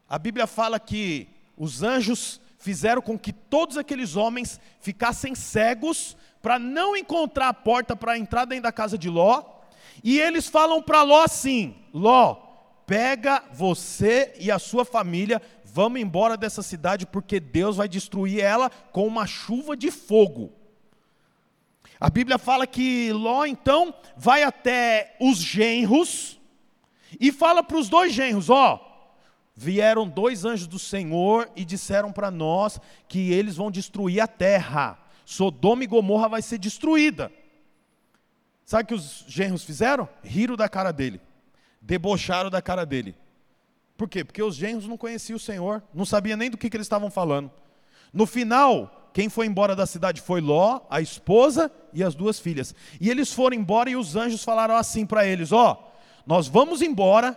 a 0.09 0.17
Bíblia 0.17 0.47
fala 0.47 0.79
que 0.79 1.27
os 1.57 1.83
anjos 1.83 2.39
fizeram 2.57 3.01
com 3.01 3.17
que 3.17 3.33
todos 3.33 3.77
aqueles 3.77 4.15
homens 4.15 4.59
ficassem 4.79 5.35
cegos 5.35 6.15
para 6.41 6.57
não 6.57 6.95
encontrar 6.95 7.49
a 7.49 7.53
porta 7.53 7.95
para 7.95 8.17
entrar 8.17 8.45
dentro 8.45 8.63
da 8.63 8.71
casa 8.71 8.97
de 8.97 9.09
Ló. 9.09 9.43
E 10.03 10.19
eles 10.19 10.47
falam 10.47 10.81
para 10.81 11.01
Ló 11.03 11.23
assim: 11.23 11.75
Ló, 11.93 12.35
pega 12.85 13.43
você 13.51 14.33
e 14.39 14.49
a 14.49 14.57
sua 14.57 14.85
família, 14.85 15.41
vamos 15.65 15.99
embora 15.99 16.37
dessa 16.37 16.61
cidade 16.61 17.05
porque 17.05 17.39
Deus 17.39 17.77
vai 17.77 17.87
destruir 17.89 18.39
ela 18.39 18.69
com 18.91 19.05
uma 19.05 19.27
chuva 19.27 19.75
de 19.75 19.91
fogo. 19.91 20.53
A 21.99 22.09
Bíblia 22.09 22.37
fala 22.37 22.65
que 22.65 23.11
Ló 23.11 23.45
então 23.45 23.93
vai 24.15 24.43
até 24.43 25.17
os 25.19 25.37
genros 25.37 26.39
e 27.19 27.31
fala 27.31 27.61
para 27.61 27.77
os 27.77 27.89
dois 27.89 28.13
genros: 28.13 28.49
ó, 28.49 28.86
vieram 29.57 30.07
dois 30.07 30.45
anjos 30.45 30.67
do 30.67 30.77
Senhor 30.77 31.49
e 31.55 31.65
disseram 31.65 32.11
para 32.11 32.29
nós 32.29 32.79
que 33.07 33.33
eles 33.33 33.55
vão 33.55 33.71
destruir 33.71 34.21
a 34.21 34.27
terra. 34.27 34.99
Sodoma 35.25 35.83
e 35.83 35.87
Gomorra 35.87 36.29
vai 36.29 36.43
ser 36.43 36.59
destruída. 36.59 37.31
Sabe 38.63 38.83
o 38.83 38.87
que 38.87 38.93
os 38.93 39.25
genros 39.27 39.63
fizeram? 39.63 40.07
Riram 40.23 40.55
da 40.55 40.69
cara 40.69 40.91
dele, 40.91 41.19
debocharam 41.81 42.51
da 42.51 42.61
cara 42.61 42.85
dele. 42.85 43.15
Por 43.97 44.07
quê? 44.07 44.23
Porque 44.23 44.43
os 44.43 44.55
genros 44.55 44.85
não 44.85 44.95
conheciam 44.95 45.37
o 45.37 45.39
Senhor, 45.39 45.81
não 45.91 46.05
sabia 46.05 46.37
nem 46.37 46.51
do 46.51 46.57
que, 46.57 46.69
que 46.69 46.77
eles 46.77 46.85
estavam 46.85 47.09
falando. 47.09 47.49
No 48.13 48.27
final, 48.27 49.09
quem 49.11 49.27
foi 49.27 49.47
embora 49.47 49.75
da 49.75 49.87
cidade 49.87 50.21
foi 50.21 50.39
Ló, 50.39 50.81
a 50.87 51.01
esposa 51.01 51.71
e 51.91 52.03
as 52.03 52.13
duas 52.13 52.39
filhas. 52.39 52.75
E 53.01 53.09
eles 53.09 53.33
foram 53.33 53.57
embora 53.57 53.89
e 53.89 53.95
os 53.95 54.15
anjos 54.15 54.43
falaram 54.43 54.75
assim 54.75 55.03
para 55.03 55.25
eles: 55.25 55.51
Ó, 55.51 55.71
oh, 55.71 55.99
nós 56.27 56.47
vamos 56.47 56.83
embora 56.83 57.35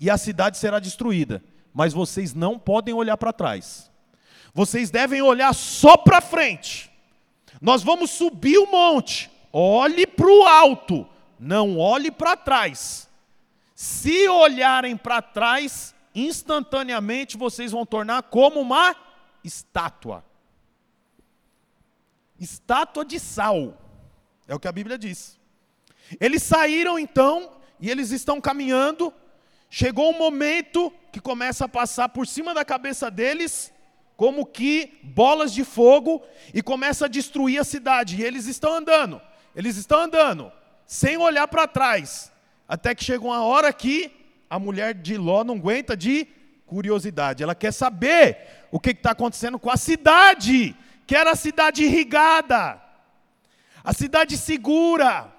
e 0.00 0.10
a 0.10 0.18
cidade 0.18 0.58
será 0.58 0.80
destruída 0.80 1.40
mas 1.72 1.92
vocês 1.92 2.34
não 2.34 2.58
podem 2.58 2.94
olhar 2.94 3.16
para 3.16 3.32
trás. 3.32 3.90
Vocês 4.52 4.90
devem 4.90 5.22
olhar 5.22 5.54
só 5.54 5.96
para 5.96 6.20
frente. 6.20 6.90
Nós 7.60 7.82
vamos 7.82 8.10
subir 8.10 8.58
o 8.58 8.70
monte. 8.70 9.30
Olhe 9.52 10.06
para 10.06 10.26
o 10.26 10.44
alto, 10.44 11.06
não 11.38 11.78
olhe 11.78 12.10
para 12.10 12.36
trás. 12.36 13.08
Se 13.74 14.28
olharem 14.28 14.96
para 14.96 15.20
trás, 15.20 15.94
instantaneamente 16.14 17.36
vocês 17.36 17.72
vão 17.72 17.84
tornar 17.84 18.22
como 18.24 18.60
uma 18.60 18.94
estátua. 19.42 20.24
Estátua 22.38 23.04
de 23.04 23.18
sal. 23.18 23.78
É 24.46 24.54
o 24.54 24.60
que 24.60 24.68
a 24.68 24.72
Bíblia 24.72 24.98
diz. 24.98 25.38
Eles 26.20 26.42
saíram 26.42 26.98
então 26.98 27.52
e 27.80 27.90
eles 27.90 28.10
estão 28.10 28.40
caminhando 28.40 29.12
Chegou 29.74 30.10
um 30.10 30.18
momento 30.18 30.92
que 31.12 31.20
começa 31.20 31.66
a 31.66 31.68
passar 31.68 32.08
por 32.08 32.26
cima 32.26 32.54
da 32.54 32.64
cabeça 32.64 33.10
deles, 33.10 33.70
como 34.16 34.46
que 34.46 34.98
bolas 35.02 35.52
de 35.52 35.62
fogo, 35.62 36.22
e 36.54 36.62
começa 36.62 37.04
a 37.04 37.08
destruir 37.08 37.60
a 37.60 37.64
cidade. 37.64 38.16
E 38.16 38.24
eles 38.24 38.46
estão 38.46 38.74
andando, 38.74 39.20
eles 39.54 39.76
estão 39.76 40.00
andando, 40.00 40.50
sem 40.86 41.18
olhar 41.18 41.46
para 41.46 41.68
trás, 41.68 42.32
até 42.66 42.94
que 42.94 43.04
chega 43.04 43.22
uma 43.22 43.44
hora 43.44 43.70
que 43.72 44.10
a 44.48 44.58
mulher 44.58 44.94
de 44.94 45.18
Ló 45.18 45.44
não 45.44 45.56
aguenta 45.56 45.94
de 45.94 46.26
curiosidade, 46.66 47.42
ela 47.42 47.54
quer 47.54 47.72
saber 47.72 48.66
o 48.70 48.80
que 48.80 48.90
está 48.90 49.10
acontecendo 49.10 49.58
com 49.58 49.70
a 49.70 49.76
cidade, 49.76 50.74
que 51.06 51.14
era 51.14 51.32
a 51.32 51.36
cidade 51.36 51.84
irrigada, 51.84 52.80
a 53.84 53.92
cidade 53.92 54.38
segura, 54.38 55.30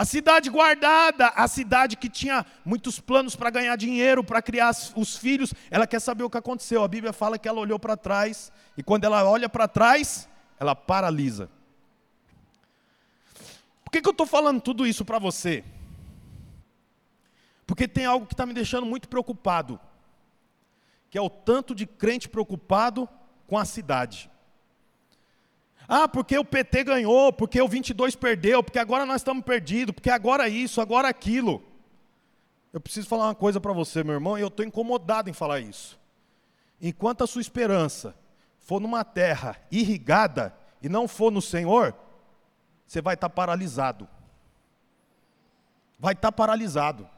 a 0.00 0.04
cidade 0.06 0.48
guardada, 0.48 1.26
a 1.36 1.46
cidade 1.46 1.94
que 1.94 2.08
tinha 2.08 2.46
muitos 2.64 2.98
planos 2.98 3.36
para 3.36 3.50
ganhar 3.50 3.76
dinheiro, 3.76 4.24
para 4.24 4.40
criar 4.40 4.70
os 4.96 5.14
filhos, 5.14 5.52
ela 5.70 5.86
quer 5.86 6.00
saber 6.00 6.24
o 6.24 6.30
que 6.30 6.38
aconteceu. 6.38 6.82
A 6.82 6.88
Bíblia 6.88 7.12
fala 7.12 7.38
que 7.38 7.46
ela 7.46 7.60
olhou 7.60 7.78
para 7.78 7.98
trás, 7.98 8.50
e 8.78 8.82
quando 8.82 9.04
ela 9.04 9.22
olha 9.28 9.46
para 9.46 9.68
trás, 9.68 10.26
ela 10.58 10.74
paralisa. 10.74 11.50
Por 13.84 13.90
que, 13.90 14.00
que 14.00 14.08
eu 14.08 14.12
estou 14.12 14.26
falando 14.26 14.62
tudo 14.62 14.86
isso 14.86 15.04
para 15.04 15.18
você? 15.18 15.62
Porque 17.66 17.86
tem 17.86 18.06
algo 18.06 18.26
que 18.26 18.32
está 18.32 18.46
me 18.46 18.54
deixando 18.54 18.86
muito 18.86 19.06
preocupado, 19.06 19.78
que 21.10 21.18
é 21.18 21.20
o 21.20 21.28
tanto 21.28 21.74
de 21.74 21.84
crente 21.84 22.26
preocupado 22.26 23.06
com 23.46 23.58
a 23.58 23.66
cidade. 23.66 24.30
Ah, 25.92 26.06
porque 26.06 26.38
o 26.38 26.44
PT 26.44 26.84
ganhou, 26.84 27.32
porque 27.32 27.60
o 27.60 27.66
22 27.66 28.14
perdeu, 28.14 28.62
porque 28.62 28.78
agora 28.78 29.04
nós 29.04 29.16
estamos 29.22 29.44
perdidos, 29.44 29.92
porque 29.92 30.08
agora 30.08 30.48
isso, 30.48 30.80
agora 30.80 31.08
aquilo. 31.08 31.60
Eu 32.72 32.80
preciso 32.80 33.08
falar 33.08 33.24
uma 33.24 33.34
coisa 33.34 33.60
para 33.60 33.72
você, 33.72 34.04
meu 34.04 34.14
irmão, 34.14 34.38
e 34.38 34.40
eu 34.40 34.46
estou 34.46 34.64
incomodado 34.64 35.28
em 35.28 35.32
falar 35.32 35.58
isso. 35.58 35.98
Enquanto 36.80 37.24
a 37.24 37.26
sua 37.26 37.40
esperança 37.40 38.14
for 38.60 38.80
numa 38.80 39.02
terra 39.02 39.60
irrigada 39.68 40.54
e 40.80 40.88
não 40.88 41.08
for 41.08 41.32
no 41.32 41.42
Senhor, 41.42 41.92
você 42.86 43.02
vai 43.02 43.14
estar 43.14 43.28
tá 43.28 43.34
paralisado. 43.34 44.08
Vai 45.98 46.12
estar 46.12 46.28
tá 46.28 46.32
paralisado. 46.32 47.10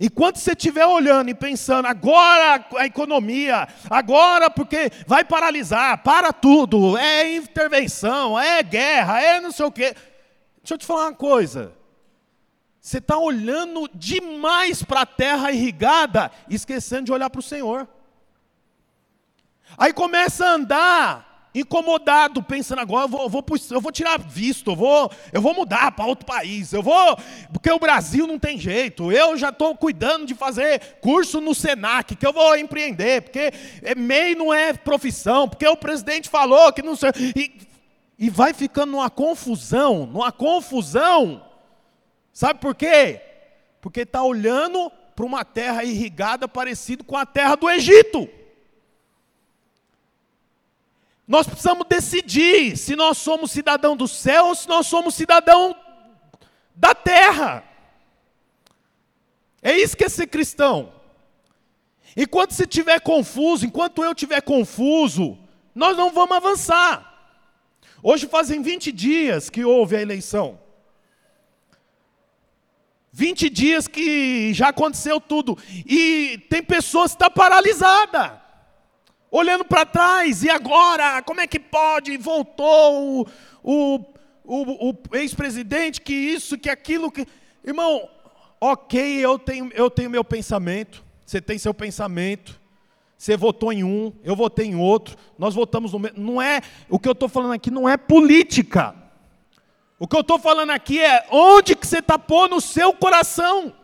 Enquanto 0.00 0.38
você 0.38 0.52
estiver 0.52 0.86
olhando 0.86 1.28
e 1.28 1.34
pensando, 1.34 1.86
agora 1.86 2.64
a 2.76 2.86
economia, 2.86 3.66
agora 3.90 4.48
porque 4.48 4.90
vai 5.06 5.24
paralisar, 5.24 6.02
para 6.02 6.32
tudo, 6.32 6.96
é 6.96 7.34
intervenção, 7.34 8.38
é 8.38 8.62
guerra, 8.62 9.20
é 9.20 9.40
não 9.40 9.50
sei 9.50 9.66
o 9.66 9.72
quê. 9.72 9.94
Deixa 10.62 10.74
eu 10.74 10.78
te 10.78 10.86
falar 10.86 11.06
uma 11.06 11.14
coisa. 11.14 11.72
Você 12.80 12.98
está 12.98 13.18
olhando 13.18 13.88
demais 13.92 14.82
para 14.82 15.00
a 15.00 15.06
terra 15.06 15.50
irrigada, 15.50 16.30
esquecendo 16.48 17.04
de 17.04 17.12
olhar 17.12 17.28
para 17.28 17.40
o 17.40 17.42
Senhor. 17.42 17.88
Aí 19.76 19.92
começa 19.92 20.46
a 20.46 20.52
andar 20.52 21.27
incomodado, 21.54 22.42
pensando 22.42 22.80
agora, 22.80 23.04
eu 23.04 23.08
vou, 23.08 23.22
eu 23.22 23.28
vou, 23.28 23.44
eu 23.70 23.80
vou 23.80 23.92
tirar 23.92 24.18
visto, 24.18 24.70
eu 24.70 24.76
vou, 24.76 25.10
eu 25.32 25.40
vou 25.40 25.54
mudar 25.54 25.92
para 25.92 26.06
outro 26.06 26.26
país, 26.26 26.72
eu 26.72 26.82
vou, 26.82 27.18
porque 27.52 27.70
o 27.70 27.78
Brasil 27.78 28.26
não 28.26 28.38
tem 28.38 28.58
jeito, 28.58 29.10
eu 29.10 29.36
já 29.36 29.48
estou 29.48 29.76
cuidando 29.76 30.26
de 30.26 30.34
fazer 30.34 30.98
curso 31.00 31.40
no 31.40 31.54
Senac, 31.54 32.14
que 32.14 32.26
eu 32.26 32.32
vou 32.32 32.56
empreender, 32.56 33.22
porque 33.22 33.52
MEI 33.96 34.34
não 34.34 34.52
é 34.52 34.72
profissão, 34.72 35.48
porque 35.48 35.66
o 35.66 35.76
presidente 35.76 36.28
falou 36.28 36.72
que 36.72 36.82
não 36.82 36.94
sei. 36.94 37.10
E, 37.34 37.52
e 38.18 38.30
vai 38.30 38.52
ficando 38.52 38.92
numa 38.92 39.08
confusão, 39.08 40.06
numa 40.06 40.32
confusão. 40.32 41.42
Sabe 42.32 42.60
por 42.60 42.74
quê? 42.74 43.20
Porque 43.80 44.00
está 44.00 44.22
olhando 44.22 44.90
para 45.14 45.24
uma 45.24 45.44
terra 45.44 45.82
irrigada 45.84 46.46
parecida 46.46 47.02
com 47.02 47.16
a 47.16 47.26
terra 47.26 47.56
do 47.56 47.68
Egito. 47.68 48.28
Nós 51.28 51.46
precisamos 51.46 51.86
decidir 51.86 52.74
se 52.78 52.96
nós 52.96 53.18
somos 53.18 53.50
cidadão 53.50 53.94
do 53.94 54.08
céu 54.08 54.46
ou 54.46 54.54
se 54.54 54.66
nós 54.66 54.86
somos 54.86 55.14
cidadão 55.14 55.76
da 56.74 56.94
terra. 56.94 57.62
É 59.60 59.76
isso 59.76 59.94
que 59.94 60.04
é 60.04 60.08
ser 60.08 60.26
cristão. 60.28 60.90
Enquanto 62.16 62.54
você 62.54 62.62
estiver 62.62 62.98
confuso, 63.00 63.66
enquanto 63.66 64.02
eu 64.02 64.12
estiver 64.12 64.40
confuso, 64.40 65.38
nós 65.74 65.94
não 65.98 66.10
vamos 66.10 66.34
avançar. 66.34 67.04
Hoje 68.02 68.26
fazem 68.26 68.62
20 68.62 68.90
dias 68.90 69.50
que 69.50 69.62
houve 69.62 69.96
a 69.96 70.00
eleição. 70.00 70.58
20 73.12 73.50
dias 73.50 73.86
que 73.86 74.54
já 74.54 74.68
aconteceu 74.68 75.20
tudo. 75.20 75.58
E 75.84 76.38
tem 76.48 76.62
pessoas 76.62 77.10
que 77.10 77.16
estão 77.16 77.30
paralisadas 77.30 78.47
olhando 79.30 79.64
para 79.64 79.84
trás, 79.86 80.42
e 80.42 80.50
agora? 80.50 81.22
Como 81.22 81.40
é 81.40 81.46
que 81.46 81.60
pode? 81.60 82.16
Voltou 82.16 83.22
o, 83.22 83.26
o, 83.62 84.04
o, 84.44 84.90
o 84.90 85.16
ex-presidente, 85.16 86.00
que 86.00 86.14
isso, 86.14 86.58
que 86.58 86.70
aquilo, 86.70 87.10
que. 87.10 87.26
Irmão, 87.64 88.08
ok, 88.60 89.18
eu 89.18 89.38
tenho, 89.38 89.70
eu 89.74 89.90
tenho 89.90 90.10
meu 90.10 90.24
pensamento, 90.24 91.04
você 91.24 91.40
tem 91.40 91.58
seu 91.58 91.74
pensamento. 91.74 92.58
Você 93.16 93.36
votou 93.36 93.72
em 93.72 93.82
um, 93.82 94.12
eu 94.22 94.36
votei 94.36 94.66
em 94.66 94.76
outro, 94.76 95.16
nós 95.36 95.52
votamos 95.52 95.92
no 95.92 95.98
mesmo. 95.98 96.20
Não 96.20 96.40
é, 96.40 96.60
o 96.88 97.00
que 97.00 97.08
eu 97.08 97.12
estou 97.12 97.28
falando 97.28 97.52
aqui 97.52 97.68
não 97.68 97.88
é 97.88 97.96
política. 97.96 98.94
O 99.98 100.06
que 100.06 100.14
eu 100.14 100.20
estou 100.20 100.38
falando 100.38 100.70
aqui 100.70 101.00
é 101.00 101.26
onde 101.28 101.74
que 101.74 101.84
você 101.84 101.98
está 101.98 102.16
pondo 102.16 102.54
o 102.54 102.60
seu 102.60 102.92
coração. 102.92 103.74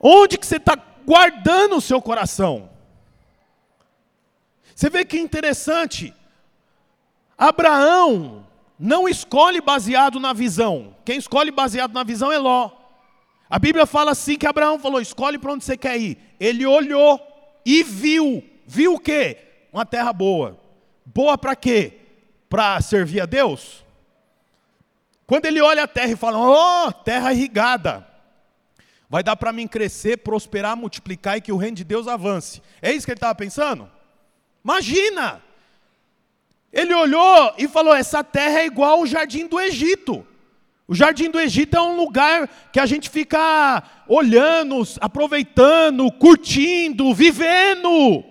Onde 0.00 0.36
que 0.36 0.44
você 0.44 0.56
está 0.56 0.76
guardando 1.06 1.76
o 1.76 1.80
seu 1.80 2.02
coração. 2.02 2.68
Você 4.74 4.90
vê 4.90 5.04
que 5.04 5.18
interessante. 5.18 6.12
Abraão 7.38 8.46
não 8.78 9.08
escolhe 9.08 9.60
baseado 9.60 10.18
na 10.18 10.32
visão. 10.32 10.94
Quem 11.04 11.16
escolhe 11.16 11.50
baseado 11.50 11.94
na 11.94 12.02
visão 12.02 12.30
é 12.32 12.38
Ló. 12.38 12.70
A 13.48 13.58
Bíblia 13.58 13.86
fala 13.86 14.10
assim 14.10 14.36
que 14.36 14.46
Abraão 14.46 14.78
falou: 14.78 15.00
escolhe 15.00 15.38
para 15.38 15.52
onde 15.52 15.64
você 15.64 15.76
quer 15.76 15.96
ir. 15.98 16.18
Ele 16.38 16.66
olhou 16.66 17.20
e 17.64 17.82
viu. 17.82 18.42
Viu 18.66 18.94
o 18.94 19.00
quê? 19.00 19.38
Uma 19.72 19.86
terra 19.86 20.12
boa. 20.12 20.58
Boa 21.04 21.38
para 21.38 21.54
quê? 21.54 22.00
Para 22.48 22.80
servir 22.80 23.20
a 23.20 23.26
Deus? 23.26 23.84
Quando 25.26 25.46
ele 25.46 25.60
olha 25.60 25.84
a 25.84 25.88
terra 25.88 26.12
e 26.12 26.16
fala, 26.16 26.38
oh, 26.38 26.92
terra 26.92 27.32
irrigada. 27.32 28.06
Vai 29.08 29.22
dar 29.22 29.36
para 29.36 29.52
mim 29.52 29.68
crescer, 29.68 30.18
prosperar, 30.18 30.76
multiplicar 30.76 31.36
e 31.36 31.40
que 31.40 31.52
o 31.52 31.56
reino 31.56 31.76
de 31.76 31.84
Deus 31.84 32.08
avance. 32.08 32.60
É 32.82 32.92
isso 32.92 33.06
que 33.06 33.12
ele 33.12 33.18
estava 33.18 33.34
pensando? 33.34 33.90
Imagina! 34.64 35.40
Ele 36.72 36.92
olhou 36.92 37.54
e 37.56 37.68
falou: 37.68 37.94
essa 37.94 38.24
terra 38.24 38.60
é 38.60 38.66
igual 38.66 38.98
ao 38.98 39.06
jardim 39.06 39.46
do 39.46 39.60
Egito. 39.60 40.26
O 40.88 40.94
jardim 40.94 41.30
do 41.30 41.40
Egito 41.40 41.76
é 41.76 41.80
um 41.80 41.96
lugar 41.96 42.48
que 42.72 42.78
a 42.78 42.86
gente 42.86 43.10
fica 43.10 43.82
olhando, 44.06 44.82
aproveitando, 45.00 46.10
curtindo, 46.12 47.12
vivendo. 47.14 48.24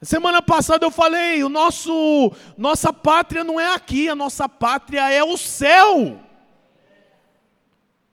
Semana 0.00 0.42
passada 0.42 0.84
eu 0.84 0.90
falei, 0.90 1.44
o 1.44 1.48
nosso 1.48 2.32
nossa 2.56 2.92
pátria 2.92 3.44
não 3.44 3.60
é 3.60 3.72
aqui, 3.74 4.08
a 4.08 4.16
nossa 4.16 4.48
pátria 4.48 5.10
é 5.10 5.22
o 5.22 5.36
céu. 5.36 6.18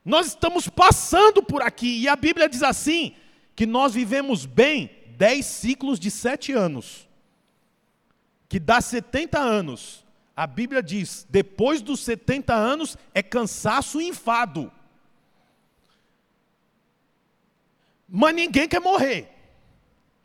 Nós 0.10 0.26
estamos 0.26 0.68
passando 0.68 1.44
por 1.44 1.62
aqui, 1.62 2.02
e 2.02 2.08
a 2.08 2.16
Bíblia 2.16 2.50
diz 2.50 2.64
assim: 2.64 3.16
que 3.56 3.68
nós 3.68 3.94
vivemos 3.94 4.44
bem 4.44 4.90
dez 5.10 5.46
ciclos 5.46 6.00
de 6.00 6.10
sete 6.10 6.52
anos, 6.52 7.08
que 8.48 8.60
dá 8.60 8.82
70 8.82 9.38
anos. 9.38 10.04
A 10.36 10.48
Bíblia 10.48 10.82
diz: 10.82 11.28
depois 11.30 11.84
dos 11.84 12.00
70 12.00 12.56
anos 12.56 12.98
é 13.14 13.22
cansaço 13.22 14.02
e 14.02 14.08
enfado. 14.08 14.72
Mas 18.08 18.34
ninguém 18.34 18.68
quer 18.68 18.82
morrer. 18.82 19.30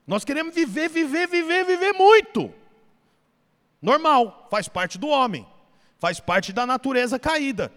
Nós 0.07 0.25
queremos 0.25 0.55
viver, 0.55 0.88
viver, 0.88 1.29
viver, 1.29 1.62
viver 1.66 1.92
muito. 1.92 2.51
Normal, 3.83 4.49
faz 4.51 4.66
parte 4.66 4.97
do 4.97 5.09
homem, 5.09 5.47
faz 5.99 6.20
parte 6.20 6.55
da 6.55 6.64
natureza 6.64 7.18
caída. 7.18 7.70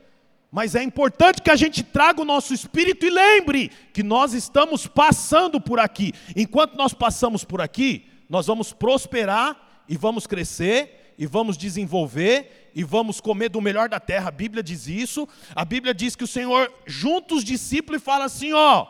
Mas 0.51 0.75
é 0.75 0.83
importante 0.83 1.41
que 1.41 1.49
a 1.49 1.55
gente 1.55 1.83
traga 1.83 2.21
o 2.21 2.25
nosso 2.25 2.53
espírito 2.53 3.05
e 3.05 3.09
lembre 3.09 3.69
que 3.93 4.01
nós 4.01 4.33
estamos 4.33 4.87
passando 4.87 5.59
por 5.59 5.79
aqui. 5.79 6.13
Enquanto 6.35 6.75
nós 6.75 6.93
passamos 6.93 7.43
por 7.43 7.61
aqui, 7.61 8.05
nós 8.29 8.47
vamos 8.47 8.71
prosperar 8.71 9.83
e 9.89 9.97
vamos 9.97 10.25
crescer 10.25 11.13
e 11.17 11.25
vamos 11.25 11.57
desenvolver 11.57 12.71
e 12.73 12.83
vamos 12.83 13.19
comer 13.19 13.49
do 13.49 13.59
melhor 13.59 13.89
da 13.89 13.99
terra. 13.99 14.29
A 14.29 14.31
Bíblia 14.31 14.63
diz 14.63 14.87
isso. 14.87 15.27
A 15.55 15.65
Bíblia 15.65 15.93
diz 15.93 16.15
que 16.15 16.23
o 16.23 16.27
Senhor 16.27 16.71
junta 16.85 17.35
os 17.35 17.43
discípulos 17.43 18.01
e 18.01 18.05
fala 18.05 18.25
assim: 18.25 18.53
ó, 18.53 18.87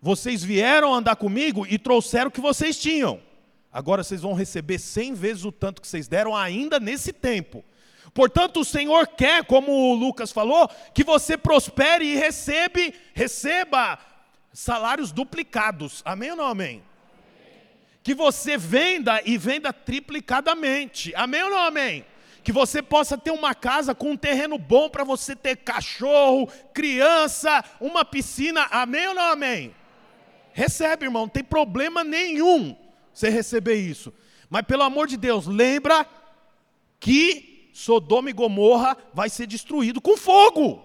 vocês 0.00 0.44
vieram 0.44 0.94
andar 0.94 1.16
comigo 1.16 1.66
e 1.68 1.78
trouxeram 1.78 2.28
o 2.28 2.32
que 2.32 2.40
vocês 2.40 2.78
tinham. 2.78 3.20
Agora 3.72 4.04
vocês 4.04 4.20
vão 4.20 4.32
receber 4.32 4.78
cem 4.78 5.12
vezes 5.12 5.44
o 5.44 5.52
tanto 5.52 5.82
que 5.82 5.88
vocês 5.88 6.06
deram 6.06 6.36
ainda 6.36 6.78
nesse 6.78 7.12
tempo. 7.12 7.64
Portanto, 8.18 8.58
o 8.58 8.64
Senhor 8.64 9.06
quer, 9.06 9.44
como 9.44 9.70
o 9.70 9.94
Lucas 9.94 10.32
falou, 10.32 10.68
que 10.92 11.04
você 11.04 11.38
prospere 11.38 12.04
e 12.04 12.16
recebe, 12.16 12.92
receba 13.14 13.96
salários 14.52 15.12
duplicados. 15.12 16.02
Amém 16.04 16.32
ou 16.32 16.36
não 16.36 16.46
amém? 16.46 16.82
Que 18.02 18.16
você 18.16 18.56
venda 18.58 19.22
e 19.24 19.38
venda 19.38 19.72
triplicadamente. 19.72 21.14
Amém 21.14 21.44
ou 21.44 21.50
não 21.50 21.60
amém? 21.60 22.04
Que 22.42 22.50
você 22.50 22.82
possa 22.82 23.16
ter 23.16 23.30
uma 23.30 23.54
casa 23.54 23.94
com 23.94 24.10
um 24.10 24.16
terreno 24.16 24.58
bom 24.58 24.90
para 24.90 25.04
você 25.04 25.36
ter 25.36 25.54
cachorro, 25.58 26.48
criança, 26.74 27.64
uma 27.80 28.04
piscina. 28.04 28.66
Amém 28.72 29.06
ou 29.06 29.14
não 29.14 29.30
amém? 29.30 29.72
Recebe, 30.52 31.04
irmão, 31.04 31.22
não 31.22 31.28
tem 31.28 31.44
problema 31.44 32.02
nenhum 32.02 32.76
você 33.14 33.28
receber 33.28 33.76
isso. 33.76 34.12
Mas 34.50 34.62
pelo 34.62 34.82
amor 34.82 35.06
de 35.06 35.16
Deus, 35.16 35.46
lembra 35.46 36.04
que 36.98 37.47
Sodoma 37.78 38.28
e 38.28 38.32
Gomorra 38.32 38.96
vai 39.14 39.28
ser 39.28 39.46
destruído 39.46 40.00
com 40.00 40.16
fogo. 40.16 40.82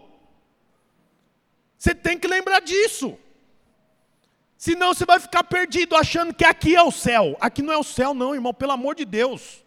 Você 1.76 1.96
tem 1.96 2.20
que 2.20 2.28
lembrar 2.28 2.60
disso. 2.60 3.18
Senão 4.56 4.94
você 4.94 5.04
vai 5.04 5.20
ficar 5.20 5.44
perdido 5.44 5.96
achando 5.96 6.36
que 6.36 6.46
aqui 6.46 6.76
é 6.76 6.84
o 6.84 6.92
céu. 6.92 7.36
Aqui 7.42 7.64
não 7.64 7.74
é 7.74 7.78
o 7.80 7.84
céu, 7.84 8.14
não, 8.14 8.36
irmão, 8.36 8.54
pelo 8.54 8.74
amor 8.74 8.94
de 8.94 9.06
Deus. 9.06 9.64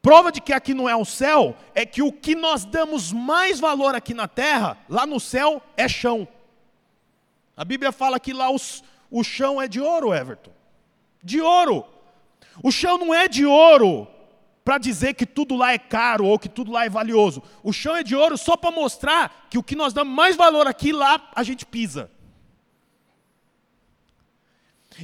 Prova 0.00 0.30
de 0.30 0.40
que 0.40 0.52
aqui 0.52 0.72
não 0.72 0.88
é 0.88 0.94
o 0.94 1.04
céu 1.04 1.56
é 1.74 1.84
que 1.84 2.00
o 2.00 2.12
que 2.12 2.36
nós 2.36 2.64
damos 2.64 3.10
mais 3.12 3.58
valor 3.58 3.96
aqui 3.96 4.14
na 4.14 4.28
terra, 4.28 4.78
lá 4.88 5.04
no 5.04 5.18
céu, 5.18 5.60
é 5.76 5.88
chão. 5.88 6.28
A 7.56 7.64
Bíblia 7.64 7.90
fala 7.90 8.20
que 8.20 8.32
lá 8.32 8.50
os, 8.50 8.84
o 9.10 9.24
chão 9.24 9.60
é 9.60 9.66
de 9.66 9.80
ouro, 9.80 10.14
Everton. 10.14 10.52
De 11.20 11.40
ouro. 11.40 11.84
O 12.62 12.70
chão 12.70 12.98
não 12.98 13.12
é 13.12 13.26
de 13.26 13.44
ouro 13.44 14.11
para 14.64 14.78
dizer 14.78 15.14
que 15.14 15.26
tudo 15.26 15.56
lá 15.56 15.72
é 15.72 15.78
caro 15.78 16.24
ou 16.26 16.38
que 16.38 16.48
tudo 16.48 16.70
lá 16.70 16.84
é 16.84 16.88
valioso. 16.88 17.42
O 17.62 17.72
chão 17.72 17.96
é 17.96 18.02
de 18.02 18.14
ouro 18.14 18.38
só 18.38 18.56
para 18.56 18.70
mostrar 18.70 19.46
que 19.50 19.58
o 19.58 19.62
que 19.62 19.74
nós 19.74 19.92
damos 19.92 20.14
mais 20.14 20.36
valor 20.36 20.66
aqui, 20.66 20.92
lá 20.92 21.30
a 21.34 21.42
gente 21.42 21.66
pisa. 21.66 22.10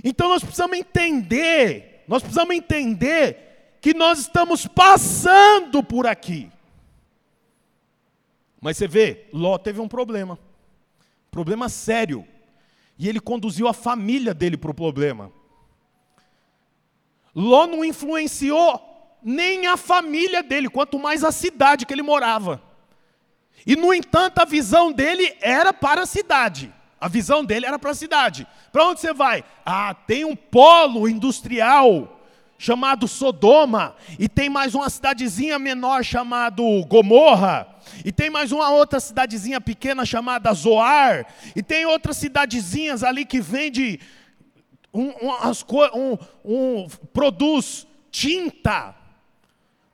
Então 0.04 0.28
nós 0.28 0.42
precisamos 0.42 0.78
entender, 0.78 2.04
nós 2.06 2.22
precisamos 2.22 2.54
entender 2.54 3.78
que 3.80 3.94
nós 3.94 4.20
estamos 4.20 4.66
passando 4.66 5.82
por 5.82 6.06
aqui. 6.06 6.50
Mas 8.60 8.76
você 8.76 8.86
vê, 8.86 9.26
Ló 9.32 9.56
teve 9.58 9.80
um 9.80 9.88
problema, 9.88 10.38
problema 11.30 11.68
sério, 11.68 12.26
e 12.98 13.08
ele 13.08 13.20
conduziu 13.20 13.68
a 13.68 13.72
família 13.72 14.34
dele 14.34 14.56
para 14.56 14.70
o 14.70 14.74
problema. 14.74 15.32
Ló 17.34 17.66
não 17.66 17.84
influenciou 17.84 18.87
nem 19.22 19.66
a 19.66 19.76
família 19.76 20.42
dele, 20.42 20.68
quanto 20.68 20.98
mais 20.98 21.24
a 21.24 21.32
cidade 21.32 21.84
que 21.86 21.92
ele 21.92 22.02
morava. 22.02 22.62
E, 23.66 23.76
no 23.76 23.92
entanto, 23.92 24.38
a 24.38 24.44
visão 24.44 24.92
dele 24.92 25.36
era 25.40 25.72
para 25.72 26.02
a 26.02 26.06
cidade. 26.06 26.72
A 27.00 27.08
visão 27.08 27.44
dele 27.44 27.66
era 27.66 27.78
para 27.78 27.90
a 27.90 27.94
cidade. 27.94 28.46
Para 28.72 28.86
onde 28.86 29.00
você 29.00 29.12
vai? 29.12 29.44
Ah, 29.64 29.94
tem 29.94 30.24
um 30.24 30.34
polo 30.34 31.08
industrial 31.08 32.18
chamado 32.58 33.06
Sodoma, 33.06 33.94
e 34.18 34.28
tem 34.28 34.48
mais 34.48 34.74
uma 34.74 34.90
cidadezinha 34.90 35.60
menor 35.60 36.02
chamado 36.02 36.64
Gomorra, 36.86 37.68
e 38.04 38.10
tem 38.10 38.28
mais 38.28 38.50
uma 38.50 38.68
outra 38.70 38.98
cidadezinha 38.98 39.60
pequena 39.60 40.04
chamada 40.04 40.52
Zoar, 40.52 41.24
e 41.54 41.62
tem 41.62 41.86
outras 41.86 42.16
cidadezinhas 42.16 43.04
ali 43.04 43.24
que 43.24 43.40
vende 43.40 44.00
um, 44.92 45.12
um, 45.94 46.18
um, 46.44 46.88
produz 47.12 47.86
tinta, 48.10 48.94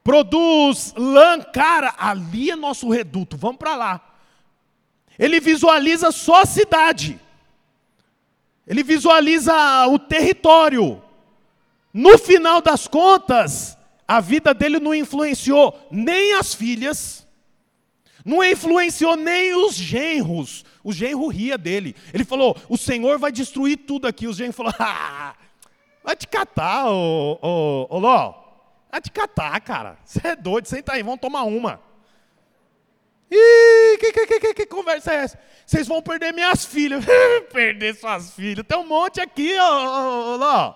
produz 0.04 0.92
lã, 0.96 1.40
cara, 1.40 1.94
ali 1.98 2.50
é 2.50 2.56
nosso 2.56 2.90
reduto, 2.90 3.36
vamos 3.36 3.56
para 3.56 3.74
lá. 3.74 4.14
Ele 5.18 5.40
visualiza 5.40 6.12
só 6.12 6.42
a 6.42 6.46
cidade, 6.46 7.18
ele 8.66 8.82
visualiza 8.82 9.52
o 9.88 9.98
território, 9.98 11.02
no 11.92 12.18
final 12.18 12.60
das 12.60 12.88
contas, 12.88 13.78
a 14.06 14.20
vida 14.20 14.52
dele 14.52 14.80
não 14.80 14.94
influenciou 14.94 15.78
nem 15.90 16.34
as 16.34 16.52
filhas, 16.52 17.24
não 18.24 18.42
influenciou 18.42 19.16
nem 19.16 19.54
os 19.54 19.74
genros. 19.74 20.64
O 20.82 20.92
genro 20.92 21.28
ria 21.28 21.56
dele. 21.56 21.94
Ele 22.12 22.24
falou: 22.24 22.56
O 22.68 22.76
Senhor 22.76 23.18
vai 23.18 23.30
destruir 23.30 23.76
tudo 23.86 24.08
aqui. 24.08 24.26
Os 24.26 24.36
genros 24.36 24.56
falaram: 24.56 24.76
ah, 24.80 25.34
Vai 26.02 26.16
te 26.16 26.26
catar, 26.26 26.86
ô 26.90 27.98
Ló. 27.98 28.43
Vai 28.94 29.00
te 29.00 29.10
catar, 29.10 29.60
cara. 29.60 29.98
Você 30.04 30.24
é 30.24 30.36
doido, 30.36 30.68
senta 30.68 30.92
aí, 30.92 31.02
vamos 31.02 31.18
tomar 31.18 31.42
uma. 31.42 31.80
Ih, 33.28 33.98
que, 33.98 34.12
que, 34.12 34.38
que, 34.38 34.54
que, 34.54 34.66
conversa 34.66 35.12
é 35.12 35.16
essa? 35.16 35.40
Vocês 35.66 35.88
vão 35.88 36.00
perder 36.00 36.32
minhas 36.32 36.64
filhas. 36.64 37.04
perder 37.52 37.96
suas 37.96 38.30
filhas. 38.34 38.64
Tem 38.64 38.78
um 38.78 38.86
monte 38.86 39.20
aqui, 39.20 39.52
ô, 39.58 40.34
ô 40.34 40.36
Ló. 40.36 40.74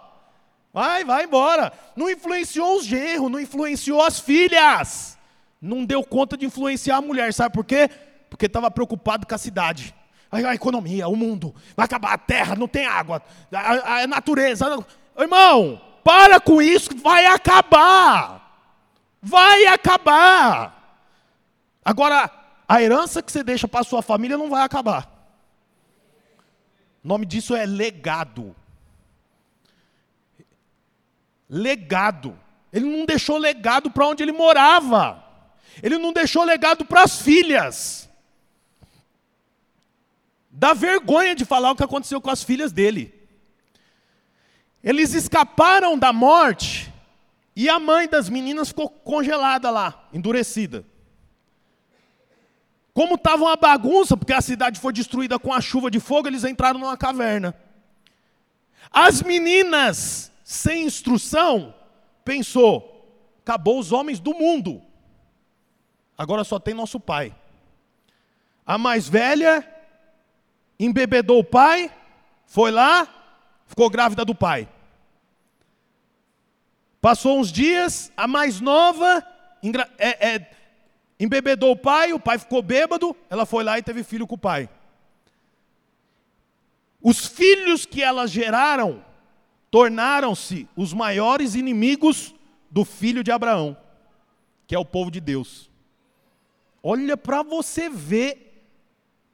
Vai, 0.72 1.04
vai 1.04 1.26
embora. 1.26 1.72
Não 1.94 2.11
influenciou 2.11 2.78
os 2.78 2.85
genros, 2.85 3.31
não 3.31 3.38
influenciou 3.38 4.02
as 4.02 4.18
filhas. 4.18 5.16
Não 5.62 5.85
deu 5.85 6.02
conta 6.02 6.37
de 6.37 6.44
influenciar 6.44 6.96
a 6.96 7.00
mulher, 7.00 7.33
sabe 7.33 7.54
por 7.54 7.64
quê? 7.64 7.88
Porque 8.28 8.46
estava 8.46 8.68
preocupado 8.68 9.28
com 9.28 9.35
a 9.37 9.38
cidade. 9.38 9.94
A, 10.28 10.38
a, 10.38 10.54
economia, 10.57 11.07
o 11.07 11.14
mundo, 11.14 11.54
vai 11.76 11.85
acabar 11.85 12.14
a 12.14 12.18
terra, 12.18 12.57
não 12.57 12.66
tem 12.66 12.85
água, 12.85 13.22
a, 13.52 14.00
a 14.00 14.07
natureza. 14.09 14.85
Irmão, 15.16 15.81
para 16.02 16.40
com 16.40 16.61
isso, 16.61 16.90
vai 16.96 17.26
acabar. 17.26 18.37
Vai 19.20 19.66
acabar. 19.66 21.02
Agora, 21.84 22.30
a 22.66 22.82
herança 22.82 23.22
que 23.22 23.32
você 23.32 23.42
deixa 23.42 23.66
para 23.66 23.84
sua 23.84 24.02
família 24.02 24.37
não 24.38 24.50
vai 24.50 24.62
acabar. 24.62 25.08
O 27.04 27.08
nome 27.08 27.26
disso 27.26 27.54
é 27.54 27.64
legado 27.64 28.54
legado. 31.48 32.38
Ele 32.72 32.84
não 32.84 33.06
deixou 33.06 33.38
legado 33.38 33.90
para 33.90 34.06
onde 34.06 34.22
ele 34.22 34.32
morava. 34.32 35.24
Ele 35.82 35.96
não 35.96 36.12
deixou 36.12 36.44
legado 36.44 36.84
para 36.84 37.02
as 37.02 37.22
filhas. 37.22 38.08
Dá 40.50 40.74
vergonha 40.74 41.34
de 41.34 41.44
falar 41.44 41.70
o 41.70 41.76
que 41.76 41.84
aconteceu 41.84 42.20
com 42.20 42.30
as 42.30 42.42
filhas 42.42 42.72
dele. 42.72 43.14
Eles 44.82 45.14
escaparam 45.14 45.98
da 45.98 46.12
morte 46.12 46.92
e 47.54 47.68
a 47.68 47.78
mãe 47.80 48.08
das 48.08 48.28
meninas 48.28 48.68
ficou 48.68 48.88
congelada 48.88 49.70
lá, 49.70 50.08
endurecida. 50.12 50.84
Como 52.94 53.14
estava 53.14 53.44
uma 53.44 53.56
bagunça, 53.56 54.16
porque 54.16 54.32
a 54.32 54.40
cidade 54.40 54.80
foi 54.80 54.92
destruída 54.92 55.38
com 55.38 55.52
a 55.52 55.60
chuva 55.60 55.90
de 55.90 56.00
fogo, 56.00 56.28
eles 56.28 56.44
entraram 56.44 56.80
numa 56.80 56.96
caverna. 56.96 57.54
As 58.90 59.22
meninas 59.22 60.32
sem 60.42 60.84
instrução, 60.84 61.74
pensou: 62.24 63.36
acabou 63.42 63.78
os 63.78 63.92
homens 63.92 64.18
do 64.18 64.34
mundo, 64.34 64.82
agora 66.16 66.42
só 66.44 66.58
tem 66.58 66.74
nosso 66.74 66.98
pai. 66.98 67.34
A 68.64 68.78
mais 68.78 69.08
velha 69.08 69.66
embebedou 70.78 71.40
o 71.40 71.44
pai, 71.44 71.90
foi 72.46 72.70
lá, 72.70 73.17
ficou 73.68 73.88
grávida 73.88 74.24
do 74.24 74.35
pai. 74.35 74.68
Passou 77.00 77.38
uns 77.38 77.52
dias, 77.52 78.11
a 78.16 78.26
mais 78.26 78.61
nova 78.61 79.24
é, 79.98 80.35
é, 80.35 80.50
embebedou 81.20 81.72
o 81.72 81.76
pai, 81.76 82.12
o 82.12 82.18
pai 82.18 82.38
ficou 82.38 82.61
bêbado, 82.61 83.14
ela 83.31 83.46
foi 83.46 83.62
lá 83.62 83.78
e 83.78 83.83
teve 83.83 84.02
filho 84.02 84.26
com 84.26 84.35
o 84.35 84.38
pai. 84.38 84.68
Os 87.00 87.26
filhos 87.26 87.87
que 87.87 88.02
elas 88.02 88.31
geraram 88.31 89.04
tornaram-se 89.70 90.68
os 90.74 90.92
maiores 90.92 91.54
inimigos 91.54 92.35
do 92.68 92.85
filho 92.85 93.22
de 93.22 93.31
Abraão, 93.31 93.76
que 94.66 94.74
é 94.74 94.78
o 94.78 94.85
povo 94.85 95.11
de 95.11 95.20
Deus. 95.20 95.70
Olha 96.83 97.16
para 97.16 97.42
você 97.42 97.88
ver 97.88 98.66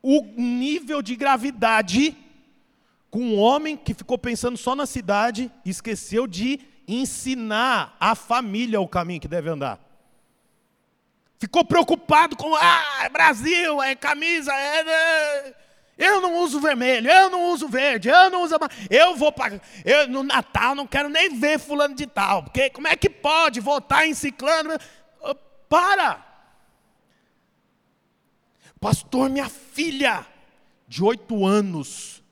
o 0.03 0.23
nível 0.37 1.01
de 1.01 1.17
gravidade 1.17 2.15
com 3.15 3.21
um 3.21 3.39
homem 3.39 3.77
que 3.77 3.95
ficou 3.95 4.19
pensando 4.19 4.59
só 4.59 4.75
na 4.75 4.87
cidade 4.87 5.49
esqueceu 5.65 6.27
de 6.27 6.59
ensinar 6.89 7.97
a 8.01 8.17
família 8.17 8.81
o 8.81 8.89
caminho 8.89 9.21
que 9.21 9.29
deve 9.29 9.49
andar. 9.49 9.79
Ficou 11.39 11.65
preocupado 11.65 12.35
com, 12.35 12.53
ah, 12.57 13.09
Brasil, 13.13 13.81
é 13.81 13.95
camisa, 13.95 14.53
é. 14.53 15.55
Eu 15.97 16.21
não 16.21 16.39
uso 16.39 16.59
vermelho, 16.59 17.09
eu 17.09 17.31
não 17.31 17.53
uso 17.53 17.69
verde, 17.69 18.09
eu 18.09 18.31
não 18.31 18.43
uso. 18.43 18.57
Eu 18.91 19.15
vou 19.15 19.31
para. 19.31 19.61
Eu, 19.85 20.09
no 20.09 20.25
Natal 20.25 20.75
não 20.75 20.85
quero 20.85 21.09
nem 21.09 21.39
ver 21.39 21.61
fulano 21.61 21.95
de 21.95 22.09
tal, 22.09 22.43
porque 22.43 22.69
como 22.71 22.89
é 22.89 22.97
que 22.97 23.09
pode 23.09 23.61
votar 23.61 24.09
em 24.09 24.15
ciclano? 24.15 24.71
Para! 25.69 26.21
Pastor, 28.81 29.31
minha 29.31 29.49
filha, 29.49 30.27
de 30.89 31.05
oito 31.05 31.47
anos, 31.47 32.24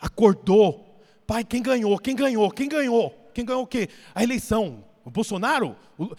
acordou. 0.00 1.00
Pai, 1.26 1.44
quem 1.44 1.62
ganhou? 1.62 1.98
Quem 1.98 2.16
ganhou? 2.16 2.50
Quem 2.50 2.68
ganhou? 2.68 3.30
Quem 3.34 3.44
ganhou 3.44 3.62
o 3.62 3.66
quê? 3.66 3.88
A 4.14 4.22
eleição. 4.22 4.84
O 5.04 5.10
Bolsonaro? 5.10 5.76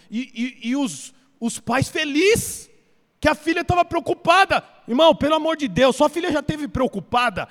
E, 0.09 0.59
e, 0.63 0.69
e 0.69 0.75
os, 0.75 1.13
os 1.39 1.59
pais 1.59 1.89
felizes 1.89 2.69
que 3.19 3.27
a 3.27 3.35
filha 3.35 3.61
estava 3.61 3.85
preocupada. 3.85 4.63
Irmão, 4.87 5.15
pelo 5.15 5.35
amor 5.35 5.55
de 5.57 5.67
Deus, 5.67 5.95
sua 5.95 6.09
filha 6.09 6.31
já 6.31 6.39
esteve 6.39 6.67
preocupada 6.67 7.47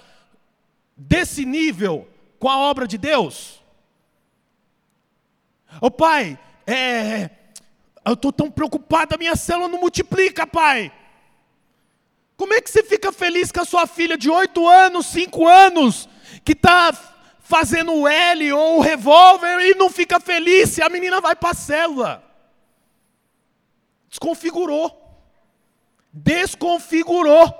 desse 0.96 1.44
nível 1.44 2.08
com 2.38 2.48
a 2.48 2.58
obra 2.58 2.86
de 2.86 2.98
Deus? 2.98 3.62
Ô 5.80 5.86
oh, 5.86 5.90
pai, 5.90 6.38
é, 6.66 7.30
eu 8.04 8.14
estou 8.14 8.32
tão 8.32 8.50
preocupada, 8.50 9.16
minha 9.16 9.36
célula 9.36 9.68
não 9.68 9.78
multiplica, 9.78 10.46
pai. 10.46 10.92
Como 12.36 12.54
é 12.54 12.60
que 12.60 12.70
você 12.70 12.82
fica 12.82 13.12
feliz 13.12 13.52
com 13.52 13.60
a 13.60 13.64
sua 13.64 13.86
filha 13.86 14.16
de 14.16 14.30
8 14.30 14.66
anos, 14.66 15.06
5 15.06 15.46
anos, 15.46 16.08
que 16.44 16.52
está 16.52 16.92
fazendo 17.40 17.92
o 17.92 18.08
L 18.08 18.52
ou 18.52 18.78
o 18.78 18.80
revólver 18.80 19.60
e 19.60 19.74
não 19.74 19.90
fica 19.90 20.20
feliz 20.20 20.70
se 20.70 20.82
a 20.82 20.88
menina 20.88 21.20
vai 21.20 21.34
para 21.34 21.50
a 21.50 21.54
célula? 21.54 22.24
Desconfigurou 24.08 25.00
desconfigurou. 26.12 27.54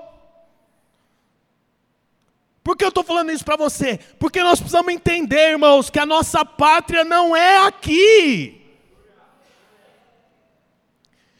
Por 2.63 2.77
que 2.77 2.83
eu 2.83 2.89
estou 2.89 3.03
falando 3.03 3.31
isso 3.31 3.43
para 3.43 3.55
você? 3.55 3.99
Porque 4.19 4.43
nós 4.43 4.59
precisamos 4.59 4.93
entender, 4.93 5.51
irmãos, 5.51 5.89
que 5.89 5.97
a 5.97 6.05
nossa 6.05 6.45
pátria 6.45 7.03
não 7.03 7.35
é 7.35 7.65
aqui. 7.65 8.57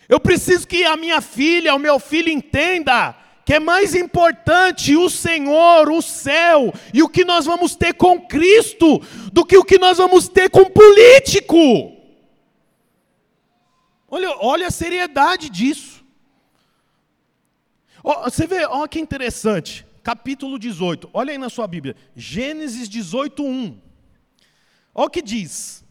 Eu 0.09 0.19
preciso 0.19 0.67
que 0.67 0.83
a 0.83 0.97
minha 0.97 1.21
filha, 1.21 1.75
o 1.75 1.79
meu 1.79 1.99
filho 1.99 2.29
entenda 2.29 3.15
que 3.51 3.55
é 3.55 3.59
mais 3.59 3.93
importante 3.95 4.95
o 4.95 5.09
Senhor, 5.09 5.91
o 5.91 6.01
céu 6.01 6.73
e 6.93 7.03
o 7.03 7.09
que 7.09 7.25
nós 7.25 7.45
vamos 7.45 7.75
ter 7.75 7.93
com 7.93 8.25
Cristo 8.25 8.99
do 9.33 9.45
que 9.45 9.57
o 9.57 9.65
que 9.65 9.77
nós 9.77 9.97
vamos 9.97 10.29
ter 10.29 10.49
com 10.49 10.63
político. 10.63 11.57
Olha, 14.09 14.29
olha 14.39 14.67
a 14.67 14.71
seriedade 14.71 15.49
disso. 15.49 16.01
Oh, 18.01 18.21
você 18.21 18.47
vê, 18.47 18.65
olha 18.65 18.87
que 18.87 19.01
interessante. 19.01 19.85
Capítulo 20.01 20.57
18. 20.57 21.09
Olha 21.11 21.33
aí 21.33 21.37
na 21.37 21.49
sua 21.49 21.67
Bíblia. 21.67 21.97
Gênesis 22.15 22.87
18, 22.87 23.43
1. 23.43 23.81
Olha 24.95 25.07
o 25.07 25.09
que 25.09 25.21
diz. 25.21 25.83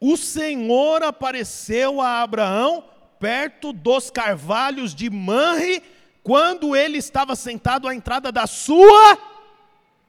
O 0.00 0.16
Senhor 0.16 1.00
apareceu 1.04 2.00
a 2.00 2.22
Abraão 2.22 2.82
perto 3.20 3.72
dos 3.72 4.10
carvalhos 4.10 4.96
de 4.96 5.08
Manre, 5.08 5.80
quando 6.24 6.74
ele 6.74 6.96
estava 6.96 7.36
sentado 7.36 7.86
à 7.86 7.94
entrada 7.94 8.32
da 8.32 8.46
sua 8.46 9.18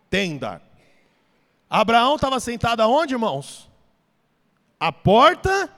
tenda. 0.10 0.62
Abraão 1.69 2.15
estava 2.15 2.39
sentado 2.39 2.82
aonde, 2.82 3.13
irmãos? 3.13 3.69
A 4.80 4.93
porta 4.93 5.69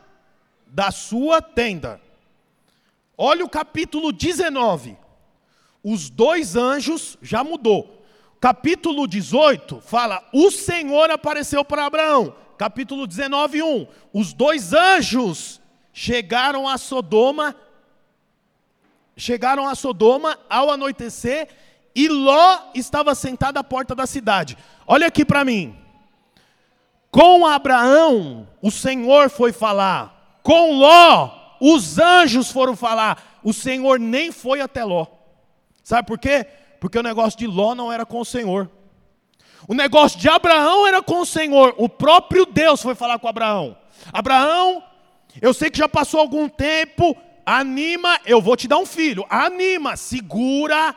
da 0.68 0.92
sua 0.92 1.42
tenda. 1.42 2.00
Olha 3.18 3.44
o 3.44 3.50
capítulo 3.50 4.12
19. 4.12 4.96
Os 5.84 6.08
dois 6.08 6.56
anjos 6.56 7.18
já 7.20 7.44
mudou. 7.44 8.06
Capítulo 8.40 9.08
18 9.08 9.82
fala: 9.82 10.24
O 10.32 10.52
Senhor 10.52 11.10
apareceu 11.10 11.66
para 11.66 11.88
Abraão. 11.88 12.36
capítulo 12.60 13.08
19, 13.08 13.64
1. 13.64 13.88
Os 14.14 14.34
dois 14.34 14.72
anjos 14.72 15.60
chegaram 15.92 16.68
a 16.68 16.78
Sodoma, 16.78 17.56
chegaram 19.18 19.68
a 19.68 19.76
Sodoma 19.76 20.38
ao 20.50 20.70
anoitecer, 20.70 21.50
e 21.96 22.08
Ló 22.08 22.60
estava 22.76 23.16
sentado 23.16 23.58
à 23.58 23.64
porta 23.64 23.96
da 23.96 24.06
cidade. 24.06 24.56
Olha 24.86 25.08
aqui 25.08 25.26
para 25.26 25.44
mim. 25.44 25.76
Com 27.10 27.48
Abraão, 27.48 28.48
o 28.62 28.70
Senhor 28.70 29.32
foi 29.32 29.52
falar. 29.52 30.40
Com 30.44 30.74
Ló, 30.74 31.32
os 31.60 31.98
anjos 31.98 32.52
foram 32.52 32.76
falar. 32.76 33.40
O 33.44 33.52
Senhor 33.52 34.00
nem 34.00 34.32
foi 34.32 34.62
até 34.62 34.84
Ló. 34.84 35.08
Sabe 35.84 36.08
por 36.08 36.20
quê? 36.20 36.46
Porque 36.80 37.00
o 37.00 37.04
negócio 37.04 37.40
de 37.40 37.48
Ló 37.48 37.74
não 37.74 37.92
era 37.92 38.06
com 38.06 38.20
o 38.20 38.26
Senhor. 38.26 38.70
O 39.68 39.74
negócio 39.74 40.20
de 40.20 40.30
Abraão 40.30 40.86
era 40.86 41.02
com 41.02 41.22
o 41.22 41.26
Senhor. 41.26 41.74
O 41.78 41.90
próprio 41.90 42.46
Deus 42.46 42.82
foi 42.82 42.94
falar 42.94 43.18
com 43.18 43.28
Abraão. 43.28 43.76
Abraão, 44.14 44.84
eu 45.42 45.54
sei 45.54 45.72
que 45.72 45.78
já 45.80 45.90
passou 45.90 46.20
algum 46.20 46.48
tempo. 46.48 47.18
Anima, 47.50 48.20
eu 48.26 48.42
vou 48.42 48.58
te 48.58 48.68
dar 48.68 48.78
um 48.78 48.86
filho. 48.86 49.26
Anima, 49.30 49.96
segura. 49.96 50.94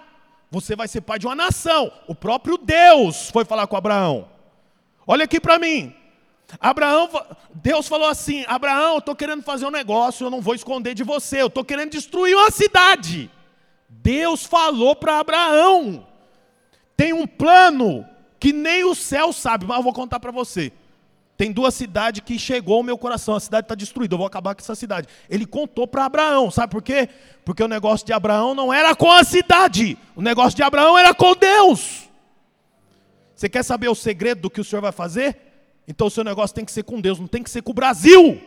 Você 0.51 0.75
vai 0.75 0.89
ser 0.89 1.01
pai 1.01 1.17
de 1.17 1.25
uma 1.29 1.37
nação. 1.37 1.93
O 2.09 2.15
próprio 2.15 2.59
Deus 2.59 3.31
foi 3.31 3.45
falar 3.45 3.69
com 3.69 3.77
Abraão. 3.77 4.29
Olha 5.07 5.27
aqui 5.27 5.39
para 5.39 5.61
mim. 5.61 5.95
Abraão, 6.59 7.09
Deus 7.55 7.87
falou 7.87 8.09
assim: 8.09 8.45
Abraão, 8.49 8.95
eu 8.95 8.99
estou 8.99 9.15
querendo 9.15 9.45
fazer 9.45 9.65
um 9.65 9.71
negócio, 9.71 10.27
eu 10.27 10.31
não 10.31 10.41
vou 10.41 10.57
esconder 10.57 10.93
de 10.93 11.05
você, 11.05 11.41
eu 11.41 11.47
estou 11.47 11.65
querendo 11.65 11.93
destruir 11.93 12.35
uma 12.35 12.51
cidade. 12.51 13.31
Deus 13.89 14.45
falou 14.45 14.97
para 14.97 15.21
Abraão: 15.21 16.05
tem 16.97 17.13
um 17.13 17.29
plano 17.29 18.05
que 18.41 18.53
nem 18.53 18.83
o 18.83 18.97
céu 18.97 19.33
sabe, 19.33 19.67
mas 19.67 19.77
eu 19.77 19.85
vou 19.85 19.93
contar 19.93 20.19
para 20.19 20.33
você. 20.33 20.73
Tem 21.41 21.51
duas 21.51 21.73
cidades 21.73 22.21
que 22.23 22.39
chegou 22.39 22.77
ao 22.77 22.83
meu 22.83 22.99
coração, 22.99 23.35
a 23.35 23.41
cidade 23.41 23.65
está 23.65 23.75
destruída, 23.75 24.13
eu 24.13 24.19
vou 24.19 24.27
acabar 24.27 24.55
com 24.55 24.61
essa 24.61 24.75
cidade. 24.75 25.09
Ele 25.27 25.47
contou 25.47 25.89
para 25.89 26.05
Abraão, 26.05 26.51
sabe 26.51 26.71
por 26.71 26.83
quê? 26.83 27.09
Porque 27.47 27.63
o 27.63 27.67
negócio 27.67 28.07
de 28.07 28.13
Abraão 28.13 28.55
não 28.55 28.71
era 28.71 28.95
com 28.95 29.11
a 29.11 29.25
cidade, 29.25 29.97
o 30.15 30.21
negócio 30.21 30.55
de 30.55 30.63
Abraão 30.63 30.99
era 30.99 31.15
com 31.15 31.35
Deus. 31.35 32.11
Você 33.35 33.49
quer 33.49 33.63
saber 33.63 33.89
o 33.89 33.95
segredo 33.95 34.43
do 34.43 34.51
que 34.51 34.61
o 34.61 34.65
Senhor 34.65 34.83
vai 34.83 34.93
fazer? 34.93 35.35
Então 35.89 36.09
o 36.09 36.11
seu 36.11 36.23
negócio 36.23 36.55
tem 36.55 36.63
que 36.63 36.73
ser 36.73 36.83
com 36.83 37.01
Deus, 37.01 37.19
não 37.19 37.27
tem 37.27 37.43
que 37.43 37.49
ser 37.49 37.63
com 37.63 37.71
o 37.71 37.75
Brasil. 37.75 38.39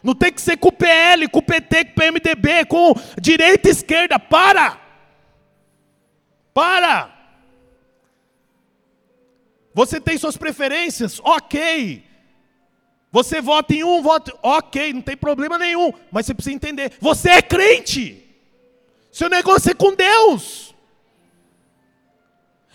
Não 0.00 0.14
tem 0.14 0.32
que 0.32 0.40
ser 0.40 0.56
com 0.56 0.68
o 0.68 0.72
PL, 0.72 1.26
com 1.26 1.40
o 1.40 1.42
PT, 1.42 1.86
com 1.86 1.90
o 1.90 1.94
PMDB, 1.94 2.64
com 2.66 2.94
direita 3.20 3.66
e 3.66 3.72
esquerda. 3.72 4.20
Para! 4.20 4.80
Para! 6.54 7.13
Você 9.74 10.00
tem 10.00 10.16
suas 10.16 10.36
preferências? 10.36 11.20
Ok. 11.22 12.04
Você 13.10 13.40
vota 13.40 13.74
em 13.74 13.84
um, 13.84 14.02
vota. 14.02 14.32
Ok, 14.42 14.92
não 14.92 15.02
tem 15.02 15.16
problema 15.16 15.58
nenhum. 15.58 15.92
Mas 16.10 16.26
você 16.26 16.34
precisa 16.34 16.54
entender: 16.54 16.92
você 17.00 17.30
é 17.30 17.42
crente. 17.42 18.24
Seu 19.10 19.28
negócio 19.28 19.70
é 19.70 19.74
com 19.74 19.94
Deus. 19.94 20.74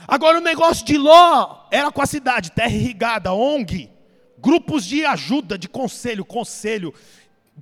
Agora 0.08 0.38
o 0.38 0.42
negócio 0.42 0.86
de 0.86 0.98
Ló 0.98 1.68
era 1.70 1.92
com 1.92 2.02
a 2.02 2.06
cidade, 2.06 2.52
terra 2.52 2.72
irrigada, 2.72 3.34
ONG, 3.34 3.90
grupos 4.38 4.86
de 4.86 5.06
ajuda, 5.06 5.58
de 5.58 5.68
conselho, 5.68 6.26
conselho, 6.26 6.94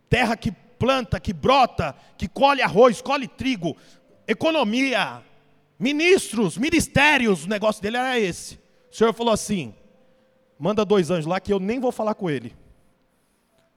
terra 0.10 0.38
que 0.38 0.52
planta, 0.52 1.20
que 1.20 1.34
brota, 1.34 1.96
que 2.18 2.28
colhe 2.28 2.62
arroz, 2.62 3.02
colhe 3.02 3.28
trigo, 3.28 3.76
economia, 4.28 5.24
ministros, 5.80 6.58
ministérios, 6.58 7.46
o 7.46 7.50
negócio 7.50 7.82
dele 7.82 7.98
era 7.98 8.20
esse. 8.20 8.60
O 8.92 8.96
Senhor 8.96 9.14
falou 9.14 9.34
assim: 9.34 9.74
manda 10.58 10.86
dois 10.86 11.10
anjos 11.12 11.26
lá 11.26 11.40
que 11.40 11.52
eu 11.52 11.60
nem 11.60 11.80
vou 11.80 11.92
falar 11.92 12.14
com 12.16 12.30
ele. 12.30 12.56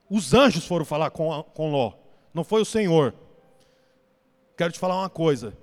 Os 0.09 0.35
anjos 0.35 0.67
foram 0.67 0.85
falar 0.85 1.11
com, 1.11 1.43
com 1.55 1.71
Ló, 1.71 1.93
não 2.35 2.43
foi 2.43 2.61
o 2.61 2.65
Senhor. 2.65 3.15
Quero 4.57 4.73
te 4.73 4.79
falar 4.79 4.97
uma 4.97 5.11
coisa: 5.11 5.57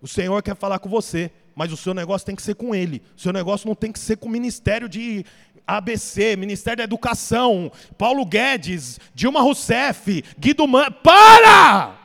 o 0.00 0.08
Senhor 0.08 0.42
quer 0.42 0.56
falar 0.56 0.78
com 0.78 0.88
você, 0.88 1.30
mas 1.54 1.72
o 1.72 1.76
seu 1.76 1.94
negócio 1.94 2.26
tem 2.26 2.36
que 2.36 2.42
ser 2.42 2.54
com 2.54 2.74
ele. 2.74 3.02
O 3.16 3.20
seu 3.20 3.32
negócio 3.32 3.66
não 3.66 3.74
tem 3.74 3.92
que 3.92 3.98
ser 3.98 4.16
com 4.16 4.28
o 4.28 4.32
ministério 4.32 4.88
de 4.88 5.24
ABC, 5.66 6.36
Ministério 6.36 6.78
da 6.78 6.84
Educação, 6.84 7.72
Paulo 7.98 8.24
Guedes, 8.24 9.00
Dilma 9.14 9.40
Rousseff, 9.40 10.22
Guido 10.38 10.66
Man. 10.66 10.92
Para! 10.92 11.96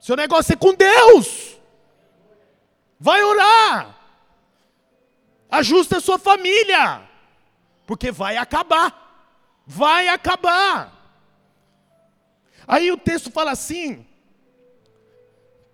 O 0.00 0.04
seu 0.04 0.16
negócio 0.16 0.52
é 0.52 0.56
com 0.56 0.74
Deus. 0.74 1.58
Vai 2.98 3.22
orar. 3.22 4.01
Ajusta 5.52 5.98
a 5.98 6.00
sua 6.00 6.18
família. 6.18 7.02
Porque 7.86 8.10
vai 8.10 8.38
acabar. 8.38 9.60
Vai 9.66 10.08
acabar. 10.08 10.90
Aí 12.66 12.90
o 12.90 12.96
texto 12.96 13.30
fala 13.30 13.50
assim, 13.50 14.06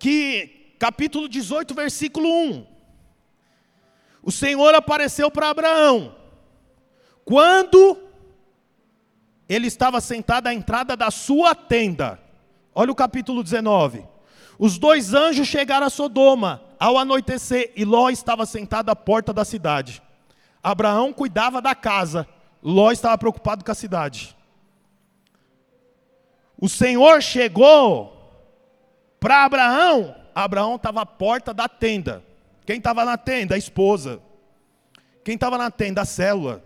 que 0.01 0.75
capítulo 0.81 1.29
18, 1.29 1.75
versículo 1.75 2.29
1. 2.29 2.67
O 4.21 4.33
Senhor 4.33 4.75
apareceu 4.75 5.31
para 5.31 5.51
Abraão 5.51 6.17
quando 7.25 8.03
ele 9.49 9.69
estava 9.69 10.01
sentado 10.01 10.49
à 10.49 10.55
entrada 10.55 10.97
da 10.97 11.11
sua 11.11 11.55
tenda. 11.55 12.19
Olha 12.75 12.91
o 12.91 12.97
capítulo 12.97 13.45
19. 13.45 14.05
Os 14.59 14.79
dois 14.79 15.15
anjos 15.15 15.47
chegaram 15.47 15.87
a 15.87 15.91
Sodoma 15.91 16.63
ao 16.79 16.99
anoitecer, 16.99 17.73
e 17.77 17.85
Ló 17.85 18.09
estava 18.09 18.47
sentado 18.47 18.91
à 18.91 18.97
porta 18.97 19.33
da 19.33 19.45
cidade. 19.45 20.03
Abraão 20.63 21.13
cuidava 21.13 21.61
da 21.63 21.75
casa, 21.75 22.27
Ló 22.63 22.91
estava 22.91 23.17
preocupado 23.17 23.65
com 23.65 23.71
a 23.71 23.75
cidade. 23.75 24.37
O 26.61 26.69
Senhor 26.69 27.23
chegou 27.23 28.15
para 29.21 29.45
Abraão, 29.45 30.15
Abraão 30.35 30.77
estava 30.77 31.03
à 31.03 31.07
porta 31.07 31.55
da 31.55 31.69
tenda. 31.69 32.25
Quem 32.67 32.79
estava 32.79 33.05
na 33.05 33.17
tenda? 33.17 33.55
A 33.55 33.59
esposa. 33.59 34.21
Quem 35.25 35.35
estava 35.35 35.57
na 35.57 35.71
tenda? 35.71 36.03
A 36.03 36.05
célula. 36.05 36.63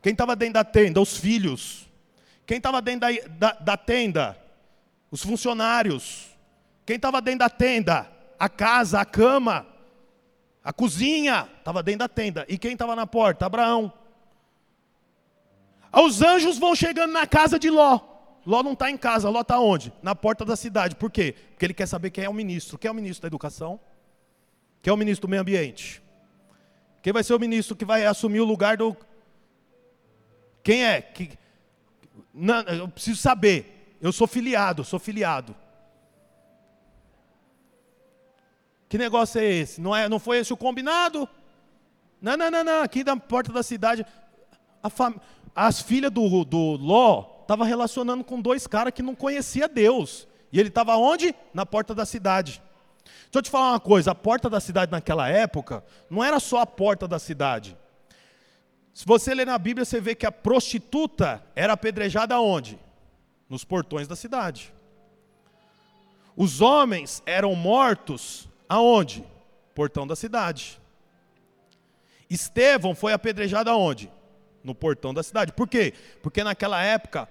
Quem 0.00 0.12
estava 0.12 0.34
dentro 0.34 0.54
da 0.54 0.64
tenda? 0.64 1.00
Os 1.00 1.16
filhos. 1.16 1.88
Quem 2.46 2.56
estava 2.56 2.80
dentro 2.80 3.00
da, 3.00 3.28
da, 3.28 3.58
da, 3.60 3.76
tenda? 3.76 4.38
Os 5.10 5.22
funcionários. 5.22 6.37
Quem 6.88 6.96
estava 6.96 7.20
dentro 7.20 7.40
da 7.40 7.50
tenda? 7.50 8.18
a 8.38 8.48
casa, 8.48 9.00
a 9.00 9.04
cama, 9.04 9.66
a 10.62 10.72
cozinha, 10.72 11.48
estava 11.58 11.82
dentro 11.82 12.00
da 12.00 12.08
tenda. 12.08 12.46
E 12.48 12.56
quem 12.56 12.72
estava 12.72 12.94
na 12.94 13.06
porta? 13.06 13.46
Abraão. 13.46 13.92
Os 15.92 16.22
anjos 16.22 16.58
vão 16.58 16.74
chegando 16.74 17.12
na 17.12 17.26
casa 17.26 17.58
de 17.58 17.68
Ló. 17.68 18.00
Ló 18.46 18.62
não 18.62 18.74
está 18.74 18.90
em 18.90 18.96
casa, 18.96 19.28
Ló 19.28 19.40
está 19.40 19.58
onde? 19.58 19.92
Na 20.02 20.14
porta 20.14 20.44
da 20.44 20.54
cidade. 20.54 20.94
Por 20.94 21.10
quem? 21.10 21.32
Porque 21.32 21.66
ele 21.66 21.74
quer 21.74 21.86
saber 21.86 22.10
quem 22.10 22.24
é 22.24 22.28
o 22.28 22.34
ministro. 22.34 22.78
Quem 22.78 22.88
é 22.88 22.92
o 22.92 22.94
ministro 22.94 23.22
da 23.22 23.28
educação? 23.28 23.80
Quem 24.80 24.90
é 24.90 24.94
o 24.94 24.96
ministro 24.96 25.26
do 25.26 25.30
meio 25.30 25.42
ambiente? 25.42 26.02
Quem 27.02 27.12
vai 27.12 27.24
ser 27.24 27.34
o 27.34 27.40
ministro 27.40 27.74
que 27.74 27.84
vai 27.84 28.06
assumir 28.06 28.40
o 28.40 28.44
lugar 28.44 28.76
do. 28.76 28.96
Quem 30.62 30.84
é? 30.84 31.00
Que... 31.02 31.30
Não, 32.32 32.60
eu 32.62 32.88
preciso 32.88 33.20
saber. 33.20 33.96
Eu 34.00 34.12
sou 34.12 34.28
filiado, 34.28 34.84
sou 34.84 35.00
filiado. 35.00 35.56
Que 38.88 38.96
negócio 38.96 39.40
é 39.40 39.44
esse? 39.44 39.80
Não, 39.80 39.94
é, 39.94 40.08
não 40.08 40.18
foi 40.18 40.38
esse 40.38 40.52
o 40.52 40.56
combinado? 40.56 41.28
Não, 42.20 42.36
não, 42.36 42.50
não, 42.50 42.64
não. 42.64 42.82
Aqui 42.82 43.04
na 43.04 43.16
porta 43.16 43.52
da 43.52 43.62
cidade, 43.62 44.04
fam... 44.90 45.14
as 45.54 45.82
filhas 45.82 46.10
do, 46.10 46.44
do 46.44 46.76
Ló 46.76 47.42
estavam 47.42 47.66
relacionando 47.66 48.24
com 48.24 48.40
dois 48.40 48.66
caras 48.66 48.94
que 48.94 49.02
não 49.02 49.14
conhecia 49.14 49.68
Deus. 49.68 50.26
E 50.50 50.58
ele 50.58 50.70
estava 50.70 50.96
onde? 50.96 51.34
Na 51.52 51.66
porta 51.66 51.94
da 51.94 52.06
cidade. 52.06 52.62
Deixa 53.04 53.30
eu 53.34 53.42
te 53.42 53.50
falar 53.50 53.72
uma 53.72 53.80
coisa: 53.80 54.12
a 54.12 54.14
porta 54.14 54.48
da 54.48 54.58
cidade 54.58 54.90
naquela 54.90 55.28
época 55.28 55.84
não 56.08 56.24
era 56.24 56.40
só 56.40 56.60
a 56.60 56.66
porta 56.66 57.06
da 57.06 57.18
cidade. 57.18 57.76
Se 58.94 59.04
você 59.04 59.34
ler 59.34 59.46
na 59.46 59.58
Bíblia, 59.58 59.84
você 59.84 60.00
vê 60.00 60.14
que 60.14 60.26
a 60.26 60.32
prostituta 60.32 61.44
era 61.54 61.74
apedrejada 61.74 62.40
onde? 62.40 62.78
Nos 63.48 63.64
portões 63.64 64.08
da 64.08 64.16
cidade. 64.16 64.72
Os 66.34 66.60
homens 66.60 67.22
eram 67.26 67.54
mortos 67.54 68.47
Aonde? 68.68 69.24
Portão 69.74 70.06
da 70.06 70.14
cidade. 70.14 70.80
Estevão 72.28 72.94
foi 72.94 73.12
apedrejado 73.12 73.70
aonde? 73.70 74.10
No 74.62 74.74
portão 74.74 75.14
da 75.14 75.22
cidade. 75.22 75.52
Por 75.52 75.66
quê? 75.66 75.94
Porque 76.22 76.44
naquela 76.44 76.82
época, 76.82 77.28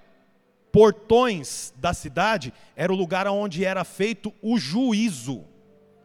portões 0.71 1.73
da 1.77 1.93
cidade 1.93 2.53
era 2.75 2.91
o 2.91 2.95
lugar 2.95 3.27
onde 3.27 3.63
era 3.63 3.83
feito 3.83 4.33
o 4.41 4.57
juízo. 4.57 5.43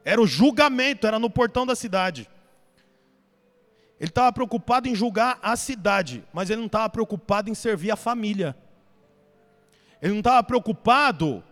Era 0.05 0.21
o 0.21 0.27
julgamento, 0.27 1.07
era 1.07 1.18
no 1.18 1.31
portão 1.31 1.64
da 1.64 1.75
cidade. 1.75 2.29
Ele 3.99 4.11
estava 4.11 4.33
preocupado 4.33 4.88
em 4.88 4.95
julgar 4.97 5.38
a 5.40 5.57
cidade, 5.57 6.25
mas 6.33 6.51
ele 6.51 6.59
não 6.59 6.66
estava 6.66 6.88
preocupado 6.90 7.49
em 7.49 7.55
servir 7.55 7.92
a 7.92 7.97
família. 7.97 8.57
Ele 10.03 10.12
não 10.12 10.18
estava 10.18 10.42
preocupado 10.42 11.42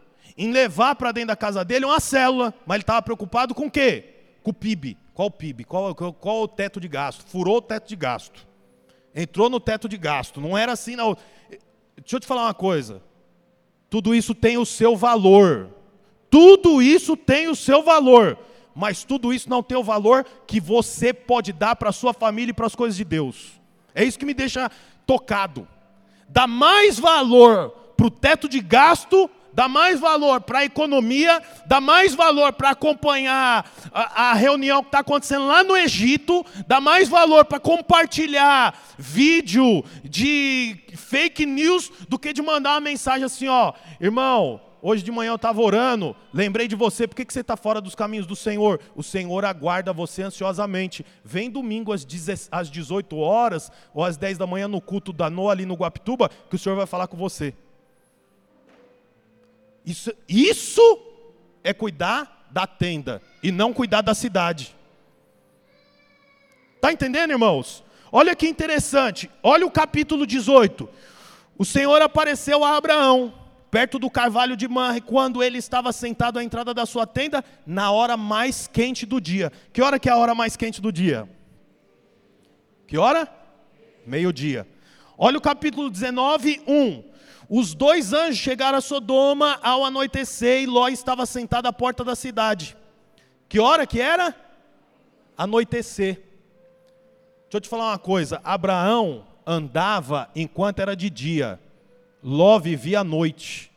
em 0.41 0.51
levar 0.51 0.95
para 0.95 1.13
dentro 1.13 1.29
da 1.29 1.37
casa 1.37 1.63
dele 1.63 1.85
uma 1.85 2.01
célula, 2.01 2.55
mas 2.65 2.77
ele 2.77 2.83
estava 2.83 3.03
preocupado 3.03 3.55
com 3.55 3.67
o 3.67 3.71
quê? 3.71 4.05
Com 4.43 4.53
o 4.53 4.55
PIB. 4.55 4.97
Qual 5.13 5.29
o 5.29 5.31
PIB? 5.31 5.65
Qual, 5.65 5.95
qual, 5.95 6.15
qual 6.15 6.41
o 6.41 6.49
teto 6.49 6.81
de 6.81 6.89
gasto? 6.89 7.23
Furou 7.29 7.59
o 7.59 7.61
teto 7.61 7.87
de 7.87 7.95
gasto. 7.95 8.49
Entrou 9.15 9.51
no 9.51 9.61
teto 9.61 9.87
de 9.87 9.99
gasto. 9.99 10.41
Não 10.41 10.57
era 10.57 10.73
assim, 10.73 10.97
não. 10.97 11.15
Deixa 11.95 12.17
eu 12.17 12.21
te 12.21 12.27
falar 12.27 12.45
uma 12.45 12.55
coisa. 12.55 13.03
Tudo 13.91 14.15
isso 14.15 14.35
tem 14.35 14.57
o 14.57 14.65
seu 14.65 14.97
valor. 14.97 15.69
Tudo 16.31 16.81
isso 16.81 17.19
tem 17.19 17.49
o 17.49 17.55
seu 17.55 17.83
valor. 17.83 18.39
Mas 18.75 19.05
tudo 19.05 19.35
isso 19.35 19.51
não 19.51 19.63
tem 19.63 19.77
o 19.77 19.85
valor 19.85 20.25
que 20.47 20.59
você 20.59 21.13
pode 21.13 21.53
dar 21.53 21.77
para 21.77 21.91
a 21.91 21.93
sua 21.93 22.15
família 22.15 22.53
e 22.53 22.55
para 22.55 22.67
as 22.67 22.75
coisas 22.75 22.97
de 22.97 23.05
Deus. 23.05 23.61
É 23.95 24.03
isso 24.03 24.19
que 24.19 24.25
me 24.25 24.33
deixa 24.33 24.71
tocado. 25.07 25.69
Dá 26.31 26.47
mais 26.47 26.99
valor 26.99 27.73
para 27.95 28.07
o 28.07 28.11
teto 28.11 28.49
de 28.49 28.61
gasto 28.61 29.29
dá 29.53 29.69
mais 29.69 30.01
valor 30.01 30.41
para 30.41 30.61
a 30.61 30.65
economia, 30.65 31.43
dá 31.67 31.81
mais 31.81 32.15
valor 32.15 32.53
para 32.53 32.71
acompanhar 32.71 33.71
a, 33.93 34.31
a, 34.31 34.35
reunião 34.35 34.83
que 34.83 34.89
está 34.89 35.01
acontecendo 35.01 35.47
lá 35.47 35.63
no 35.63 35.77
Egito, 35.77 36.45
dá 36.67 36.81
mais 36.81 37.09
valor 37.09 37.45
para 37.45 37.61
compartilhar 37.61 38.79
vídeo 38.99 39.85
de 40.05 40.77
fake 40.97 41.47
news 41.47 41.91
do 42.09 42.19
que 42.19 42.33
de 42.33 42.43
mandar 42.43 42.73
uma 42.73 42.81
mensagem 42.81 43.25
assim, 43.25 43.49
ó, 43.49 43.73
irmão. 44.01 44.61
Hoje 44.83 45.03
de 45.03 45.13
manhã 45.13 45.33
eu 45.33 45.37
estava 45.37 45.61
orando, 45.61 46.17
lembrei 46.33 46.67
de 46.67 46.75
você, 46.75 47.07
por 47.07 47.15
que, 47.15 47.27
que 47.27 47.35
você 47.35 47.41
está 47.41 47.55
fora 47.55 47.83
dos 47.83 47.95
caminhos 47.95 48.27
do 48.27 48.35
Senhor? 48.35 48.81
O 48.97 49.03
Senhor 49.03 49.45
aguarda 49.45 49.93
você 49.93 50.23
ansiosamente. 50.23 51.05
Vem 51.23 51.51
domingo 51.51 51.93
às 51.93 52.03
18 52.03 53.15
horas 53.19 53.71
ou 53.93 54.03
às 54.03 54.17
10 54.17 54.39
da 54.39 54.47
manhã 54.47 54.67
no 54.67 54.81
culto 54.81 55.13
da 55.13 55.29
Noa 55.29 55.53
ali 55.53 55.67
no 55.67 55.75
Guapituba, 55.75 56.31
que 56.49 56.57
o 56.57 56.59
Senhor 56.59 56.77
vai 56.77 56.87
falar 56.87 57.09
com 57.09 57.17
você. 57.19 57.55
Isso, 59.91 60.13
isso 60.29 61.01
é 61.65 61.75
cuidar 61.75 62.47
da 62.49 62.65
tenda 62.65 63.21
e 63.43 63.51
não 63.51 63.73
cuidar 63.73 64.03
da 64.03 64.15
cidade. 64.15 64.77
Está 66.77 66.93
entendendo, 66.93 67.33
irmãos? 67.33 67.83
Olha 68.13 68.37
que 68.37 68.47
interessante. 68.47 69.29
Olha 69.43 69.67
o 69.67 69.71
capítulo 69.71 70.25
18. 70.25 70.89
O 71.59 71.65
Senhor 71.65 72.01
apareceu 72.01 72.65
a 72.65 72.77
Abraão, 72.77 73.35
perto 73.69 73.99
do 73.99 74.09
carvalho 74.09 74.57
de 74.57 74.69
Manre, 74.69 75.01
quando 75.01 75.43
ele 75.43 75.59
estava 75.59 75.93
sentado 75.93 76.39
à 76.39 76.45
entrada 76.45 76.73
da 76.73 76.87
sua 76.87 77.05
tenda, 77.05 77.45
na 77.67 77.91
hora 77.91 78.17
mais 78.17 78.69
quente 78.69 79.05
do 79.05 79.21
dia. 79.21 79.51
Que 79.73 79.83
hora 79.83 79.99
que 79.99 80.09
é 80.09 80.13
a 80.13 80.17
hora 80.17 80.37
mais 80.37 80.57
quente 80.57 80.81
do 80.81 80.93
dia? 80.93 81.29
Que 82.87 82.97
hora? 82.97 83.29
Meio-dia. 84.07 84.69
Olha 85.19 85.37
o 85.37 85.41
capítulo 85.41 85.91
19, 85.91 86.63
1. 86.67 87.10
Os 87.53 87.75
dois 87.75 88.13
anjos 88.13 88.39
chegaram 88.39 88.79
a 88.79 88.81
Sodoma 88.81 89.59
ao 89.61 89.85
anoitecer 89.85 90.63
e 90.63 90.67
Ló 90.67 90.87
estava 90.87 91.27
sentado 91.27 91.67
à 91.67 91.73
porta 91.73 92.05
da 92.05 92.15
cidade. 92.15 92.77
Que 93.49 93.59
hora 93.59 93.85
que 93.85 94.01
era? 94.01 94.33
Anoitecer. 95.37 96.15
Deixa 97.43 97.57
eu 97.57 97.61
te 97.61 97.69
falar 97.69 97.89
uma 97.89 97.99
coisa: 97.99 98.41
Abraão 98.45 99.27
andava 99.45 100.31
enquanto 100.37 100.79
era 100.79 100.95
de 100.95 101.11
dia, 101.11 101.59
Ló 102.23 102.57
vivia 102.61 103.01
à 103.01 103.05
noite. 103.05 103.73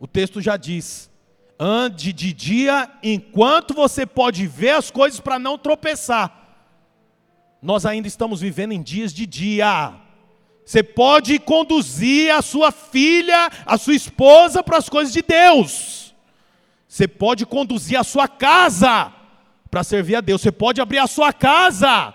O 0.00 0.08
texto 0.08 0.40
já 0.40 0.56
diz: 0.56 1.08
ande 1.56 2.12
de 2.12 2.32
dia 2.32 2.90
enquanto 3.00 3.74
você 3.74 4.04
pode 4.04 4.44
ver 4.48 4.70
as 4.70 4.90
coisas 4.90 5.20
para 5.20 5.38
não 5.38 5.56
tropeçar. 5.56 6.36
Nós 7.62 7.86
ainda 7.86 8.08
estamos 8.08 8.40
vivendo 8.40 8.72
em 8.72 8.82
dias 8.82 9.14
de 9.14 9.24
dia. 9.24 10.01
Você 10.64 10.82
pode 10.82 11.38
conduzir 11.38 12.32
a 12.32 12.40
sua 12.40 12.70
filha, 12.70 13.50
a 13.66 13.76
sua 13.76 13.94
esposa 13.94 14.62
para 14.62 14.78
as 14.78 14.88
coisas 14.88 15.12
de 15.12 15.22
Deus. 15.22 16.14
Você 16.86 17.08
pode 17.08 17.44
conduzir 17.46 17.98
a 17.98 18.04
sua 18.04 18.28
casa 18.28 19.12
para 19.70 19.82
servir 19.82 20.16
a 20.16 20.20
Deus. 20.20 20.40
Você 20.40 20.52
pode 20.52 20.80
abrir 20.80 20.98
a 20.98 21.06
sua 21.06 21.32
casa 21.32 22.14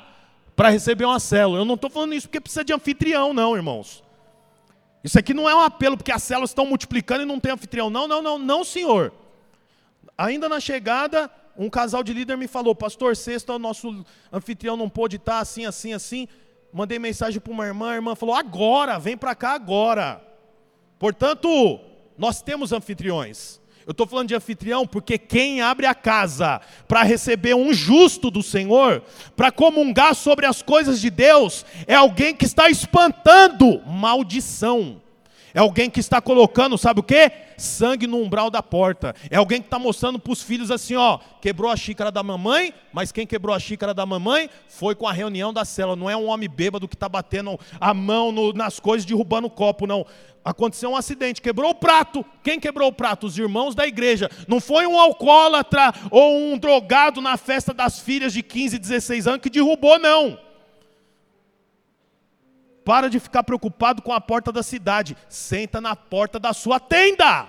para 0.56 0.70
receber 0.70 1.06
uma 1.06 1.20
célula. 1.20 1.60
Eu 1.60 1.66
não 1.66 1.76
estou 1.76 1.90
falando 1.90 2.14
isso 2.14 2.28
porque 2.28 2.40
precisa 2.40 2.64
de 2.64 2.74
anfitrião, 2.74 3.34
não, 3.34 3.56
irmãos. 3.56 4.04
Isso 5.04 5.18
aqui 5.20 5.34
não 5.34 5.50
é 5.50 5.56
um 5.56 5.62
apelo 5.62 5.98
porque 5.98 6.12
as 6.12 6.24
células 6.24 6.50
estão 6.50 6.66
multiplicando 6.66 7.24
e 7.24 7.26
não 7.26 7.40
tem 7.40 7.52
anfitrião. 7.52 7.90
Não, 7.90 8.08
não, 8.08 8.22
não, 8.22 8.40
não, 8.40 8.64
senhor. 8.64 9.14
Ainda 10.18 10.50
na 10.50 10.60
chegada, 10.60 11.30
um 11.58 11.70
casal 11.70 12.04
de 12.04 12.14
líder 12.14 12.38
me 12.38 12.48
falou, 12.48 12.76
pastor, 12.76 13.16
sexta 13.16 13.54
o 13.54 13.60
nosso 13.60 14.06
anfitrião 14.32 14.78
não 14.78 14.90
pôde 14.90 15.18
estar 15.18 15.40
assim, 15.40 15.66
assim, 15.66 15.94
assim. 15.94 16.28
Mandei 16.72 17.00
mensagem 17.00 17.40
para 17.40 17.54
uma 17.54 17.66
irmã, 17.66 17.92
a 17.92 17.96
irmã 17.96 18.16
falou: 18.16 18.36
agora, 18.36 19.00
vem 19.00 19.18
para 19.18 19.34
cá 19.34 19.52
agora. 19.52 20.22
Portanto, 21.00 21.80
nós 22.18 22.42
temos 22.42 22.72
anfitriões. 22.72 23.60
Eu 23.86 23.92
estou 23.92 24.06
falando 24.06 24.28
de 24.28 24.36
anfitrião 24.36 24.86
porque 24.86 25.18
quem 25.18 25.62
abre 25.62 25.86
a 25.86 25.96
casa 25.96 26.60
para 26.90 27.04
receber 27.04 27.56
um 27.56 27.74
justo 27.74 28.30
do 28.30 28.44
Senhor, 28.44 29.02
para 29.34 29.50
comungar 29.50 30.14
sobre 30.14 30.46
as 30.46 30.62
coisas 30.62 31.00
de 31.00 31.10
Deus, 31.10 31.66
é 31.88 31.96
alguém 31.96 32.36
que 32.36 32.44
está 32.44 32.70
espantando 32.70 33.82
maldição. 33.86 35.02
É 35.54 35.60
alguém 35.60 35.90
que 35.90 36.00
está 36.00 36.22
colocando, 36.22 36.78
sabe 36.78 37.00
o 37.00 37.04
que? 37.04 37.32
Sangue 37.58 38.06
no 38.06 38.18
umbral 38.18 38.50
da 38.50 38.62
porta. 38.62 39.16
É 39.30 39.38
alguém 39.38 39.62
que 39.62 39.68
está 39.68 39.80
mostrando 39.80 40.20
para 40.20 40.34
os 40.34 40.42
filhos 40.42 40.70
assim: 40.70 40.96
ó, 40.96 41.20
quebrou 41.42 41.72
a 41.72 41.76
xícara 41.76 42.12
da 42.12 42.22
mamãe, 42.22 42.74
mas 42.94 43.12
quem 43.12 43.26
quebrou 43.26 43.56
a 43.56 43.60
xícara 43.60 43.94
da 43.94 44.06
mamãe 44.06 44.50
foi 44.68 44.94
com 44.94 45.08
a 45.08 45.14
reunião 45.14 45.54
da 45.54 45.66
cela. 45.66 45.96
Não 45.96 46.10
é 46.10 46.16
um 46.16 46.28
homem 46.28 46.50
bêbado 46.50 46.88
que 46.88 46.96
está 46.96 47.10
batendo 47.10 47.60
a 47.80 47.94
mão 47.94 48.32
no, 48.32 48.54
nas 48.54 48.80
coisas, 48.80 49.06
derrubando 49.06 49.48
o 49.48 49.52
copo, 49.52 49.88
não. 49.88 50.06
Aconteceu 50.44 50.92
um 50.92 50.96
acidente, 50.96 51.42
quebrou 51.42 51.72
o 51.72 51.76
prato. 51.76 52.24
Quem 52.42 52.58
quebrou 52.58 52.88
o 52.88 52.94
prato? 52.94 53.28
Os 53.28 53.38
irmãos 53.38 53.76
da 53.76 53.86
igreja. 53.86 54.30
Não 54.48 54.62
foi 54.62 54.88
um 54.88 54.98
alcoólatra 54.98 55.94
ou 56.10 56.38
um 56.38 56.58
drogado 56.58 57.20
na 57.20 57.36
festa 57.36 57.74
das 57.74 58.00
filhas 58.00 58.32
de 58.32 58.42
15, 58.42 58.80
16 58.80 59.28
anos 59.28 59.42
que 59.42 59.50
derrubou, 59.50 60.00
não. 60.00 60.47
Para 62.88 63.10
de 63.10 63.20
ficar 63.20 63.44
preocupado 63.44 64.02
com 64.02 64.14
a 64.14 64.22
porta 64.22 64.50
da 64.50 64.64
cidade. 64.64 65.18
Senta 65.28 65.82
na 65.82 65.94
porta 65.94 66.40
da 66.40 66.54
sua 66.54 66.80
tenda. 66.80 67.46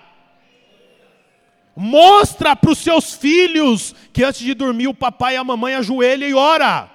Mostra 1.76 2.56
para 2.56 2.72
os 2.72 2.78
seus 2.78 3.14
filhos 3.14 3.94
que 4.12 4.24
antes 4.24 4.40
de 4.40 4.52
dormir 4.52 4.88
o 4.88 4.94
papai 4.94 5.34
e 5.34 5.36
a 5.36 5.44
mamãe 5.44 5.76
ajoelha 5.76 6.26
e 6.26 6.34
ora. 6.34 6.90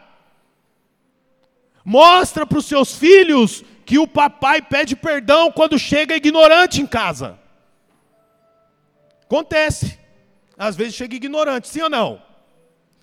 Mostra 1.85 2.45
para 2.45 2.57
os 2.57 2.65
seus 2.65 2.93
filhos 2.93 3.63
que 3.85 3.97
o 3.97 4.05
papai 4.05 4.61
pede 4.61 4.93
perdão 4.93 5.49
quando 5.49 5.79
chega 5.79 6.17
ignorante 6.17 6.81
em 6.81 6.85
casa. 6.85 7.39
Acontece. 9.23 9.97
Às 10.57 10.75
vezes 10.75 10.95
chega 10.95 11.15
ignorante, 11.15 11.69
sim 11.69 11.81
ou 11.81 11.89
não? 11.89 12.21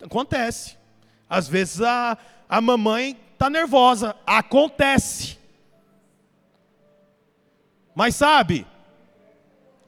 Acontece. 0.03 0.76
Às 1.26 1.48
vezes 1.48 1.81
a, 1.81 2.18
a 2.46 2.61
mamãe 2.61 3.16
está 3.40 3.48
nervosa. 3.48 4.14
Acontece. 4.26 5.38
Mas 7.94 8.14
sabe, 8.14 8.66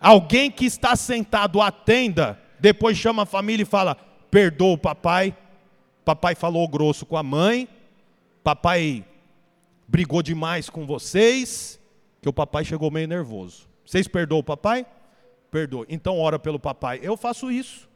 alguém 0.00 0.50
que 0.50 0.64
está 0.64 0.96
sentado 0.96 1.60
à 1.60 1.70
tenda, 1.70 2.40
depois 2.58 2.96
chama 2.96 3.24
a 3.24 3.26
família 3.26 3.62
e 3.62 3.66
fala: 3.66 3.94
perdoa 4.30 4.72
o 4.72 4.78
papai, 4.78 5.36
papai 6.02 6.34
falou 6.34 6.66
grosso 6.66 7.04
com 7.04 7.16
a 7.16 7.22
mãe, 7.22 7.68
papai 8.42 9.04
brigou 9.86 10.22
demais 10.22 10.70
com 10.70 10.86
vocês, 10.86 11.78
que 12.22 12.28
o 12.28 12.32
papai 12.32 12.64
chegou 12.64 12.90
meio 12.90 13.06
nervoso. 13.06 13.68
Vocês 13.84 14.08
perdoam 14.08 14.40
o 14.40 14.44
papai? 14.44 14.86
Perdoa. 15.50 15.84
Então 15.90 16.18
ora 16.18 16.38
pelo 16.38 16.58
papai. 16.58 17.00
Eu 17.02 17.18
faço 17.18 17.50
isso. 17.50 17.86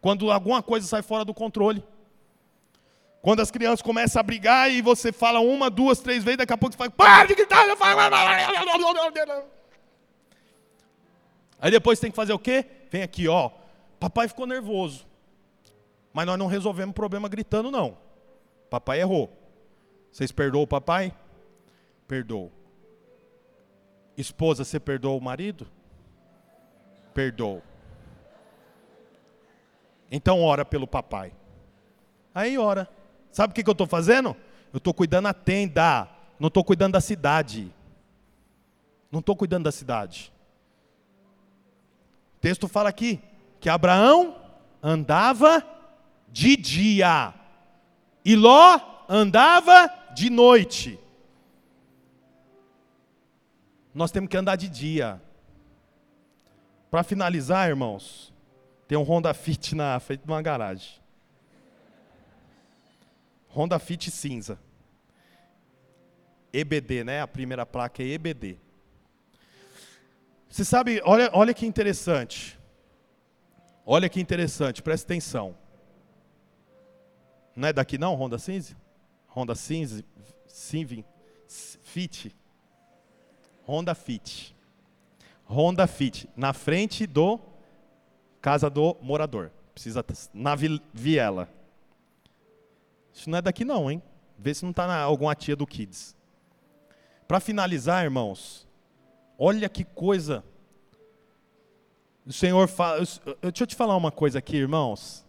Quando 0.00 0.32
alguma 0.32 0.60
coisa 0.60 0.88
sai 0.88 1.02
fora 1.02 1.24
do 1.24 1.32
controle. 1.32 1.84
Quando 3.20 3.40
as 3.40 3.50
crianças 3.50 3.82
começam 3.82 4.20
a 4.20 4.22
brigar 4.22 4.70
e 4.70 4.80
você 4.80 5.12
fala 5.12 5.40
uma, 5.40 5.68
duas, 5.68 6.00
três 6.00 6.22
vezes, 6.22 6.38
daqui 6.38 6.52
a 6.52 6.56
pouco 6.58 6.72
você 6.72 6.78
fala, 6.78 6.90
para 6.90 7.26
de 7.26 7.34
gritar, 7.34 7.66
Aí 11.60 11.70
depois 11.70 11.98
tem 11.98 12.10
que 12.10 12.16
fazer 12.16 12.32
o 12.32 12.38
quê? 12.38 12.64
Vem 12.90 13.02
aqui, 13.02 13.26
ó. 13.26 13.50
Papai 13.98 14.28
ficou 14.28 14.46
nervoso. 14.46 15.06
Mas 16.12 16.26
nós 16.26 16.38
não 16.38 16.46
resolvemos 16.46 16.92
o 16.92 16.94
problema 16.94 17.28
gritando, 17.28 17.70
não. 17.70 17.98
Papai 18.70 19.00
errou. 19.00 19.30
Vocês 20.12 20.30
perdoam 20.30 20.62
o 20.62 20.66
papai? 20.66 21.12
Perdoou. 22.06 22.52
Esposa, 24.16 24.64
você 24.64 24.80
perdoou 24.80 25.18
o 25.18 25.20
marido? 25.20 25.66
Perdoou. 27.12 27.62
Então 30.10 30.42
ora 30.42 30.64
pelo 30.64 30.86
papai. 30.86 31.32
Aí 32.34 32.56
ora. 32.56 32.88
Sabe 33.32 33.52
o 33.52 33.54
que, 33.54 33.62
que 33.62 33.70
eu 33.70 33.72
estou 33.72 33.86
fazendo? 33.86 34.36
Eu 34.72 34.78
estou 34.78 34.92
cuidando 34.92 35.24
da 35.24 35.34
tenda, 35.34 36.08
não 36.38 36.48
estou 36.48 36.64
cuidando 36.64 36.92
da 36.92 37.00
cidade. 37.00 37.72
Não 39.10 39.20
estou 39.20 39.34
cuidando 39.34 39.64
da 39.64 39.72
cidade. 39.72 40.32
O 42.36 42.40
texto 42.40 42.68
fala 42.68 42.88
aqui 42.88 43.20
que 43.58 43.68
Abraão 43.68 44.36
andava 44.82 45.64
de 46.28 46.56
dia 46.56 47.34
e 48.24 48.36
Ló 48.36 48.78
andava 49.08 49.90
de 50.14 50.28
noite. 50.30 50.98
Nós 53.94 54.10
temos 54.10 54.28
que 54.28 54.36
andar 54.36 54.56
de 54.56 54.68
dia. 54.68 55.20
Para 56.90 57.02
finalizar, 57.02 57.68
irmãos, 57.68 58.32
tem 58.86 58.96
um 58.96 59.02
Honda 59.02 59.34
Fit 59.34 59.74
na 59.74 59.98
frente 59.98 60.20
de 60.20 60.30
uma 60.30 60.40
garagem. 60.40 60.97
Honda 63.48 63.78
Fit 63.78 64.10
cinza. 64.10 64.58
EBD, 66.52 67.04
né? 67.04 67.20
A 67.20 67.28
primeira 67.28 67.66
placa 67.66 68.02
é 68.02 68.06
EBD. 68.06 68.58
Você 70.48 70.64
sabe, 70.64 71.00
olha, 71.04 71.30
olha 71.32 71.52
que 71.52 71.66
interessante. 71.66 72.58
Olha 73.84 74.08
que 74.08 74.20
interessante, 74.20 74.82
presta 74.82 75.06
atenção. 75.06 75.56
Não 77.56 77.68
é 77.68 77.72
daqui 77.72 77.96
não, 77.98 78.14
Honda 78.14 78.38
Cinza? 78.38 78.76
Honda 79.34 79.54
Cinza, 79.54 80.04
Fit. 81.82 82.36
Honda 83.66 83.94
Fit. 83.94 84.54
Honda 85.46 85.86
Fit, 85.86 86.28
na 86.36 86.52
frente 86.52 87.06
do 87.06 87.40
casa 88.40 88.68
do 88.68 88.96
morador. 89.00 89.50
Precisa 89.72 90.04
na 90.34 90.54
viela. 90.92 91.48
Isso 93.18 93.28
não 93.28 93.38
é 93.38 93.42
daqui 93.42 93.64
não, 93.64 93.90
hein? 93.90 94.00
Vê 94.38 94.54
se 94.54 94.62
não 94.62 94.70
está 94.70 95.02
alguma 95.02 95.34
tia 95.34 95.56
do 95.56 95.66
Kids. 95.66 96.16
Para 97.26 97.40
finalizar, 97.40 98.04
irmãos, 98.04 98.64
olha 99.36 99.68
que 99.68 99.82
coisa. 99.82 100.44
O 102.24 102.32
Senhor 102.32 102.68
fala. 102.68 102.98
Deixa 102.98 103.64
eu 103.64 103.66
te 103.66 103.74
falar 103.74 103.96
uma 103.96 104.12
coisa 104.12 104.38
aqui, 104.38 104.56
irmãos. 104.56 105.26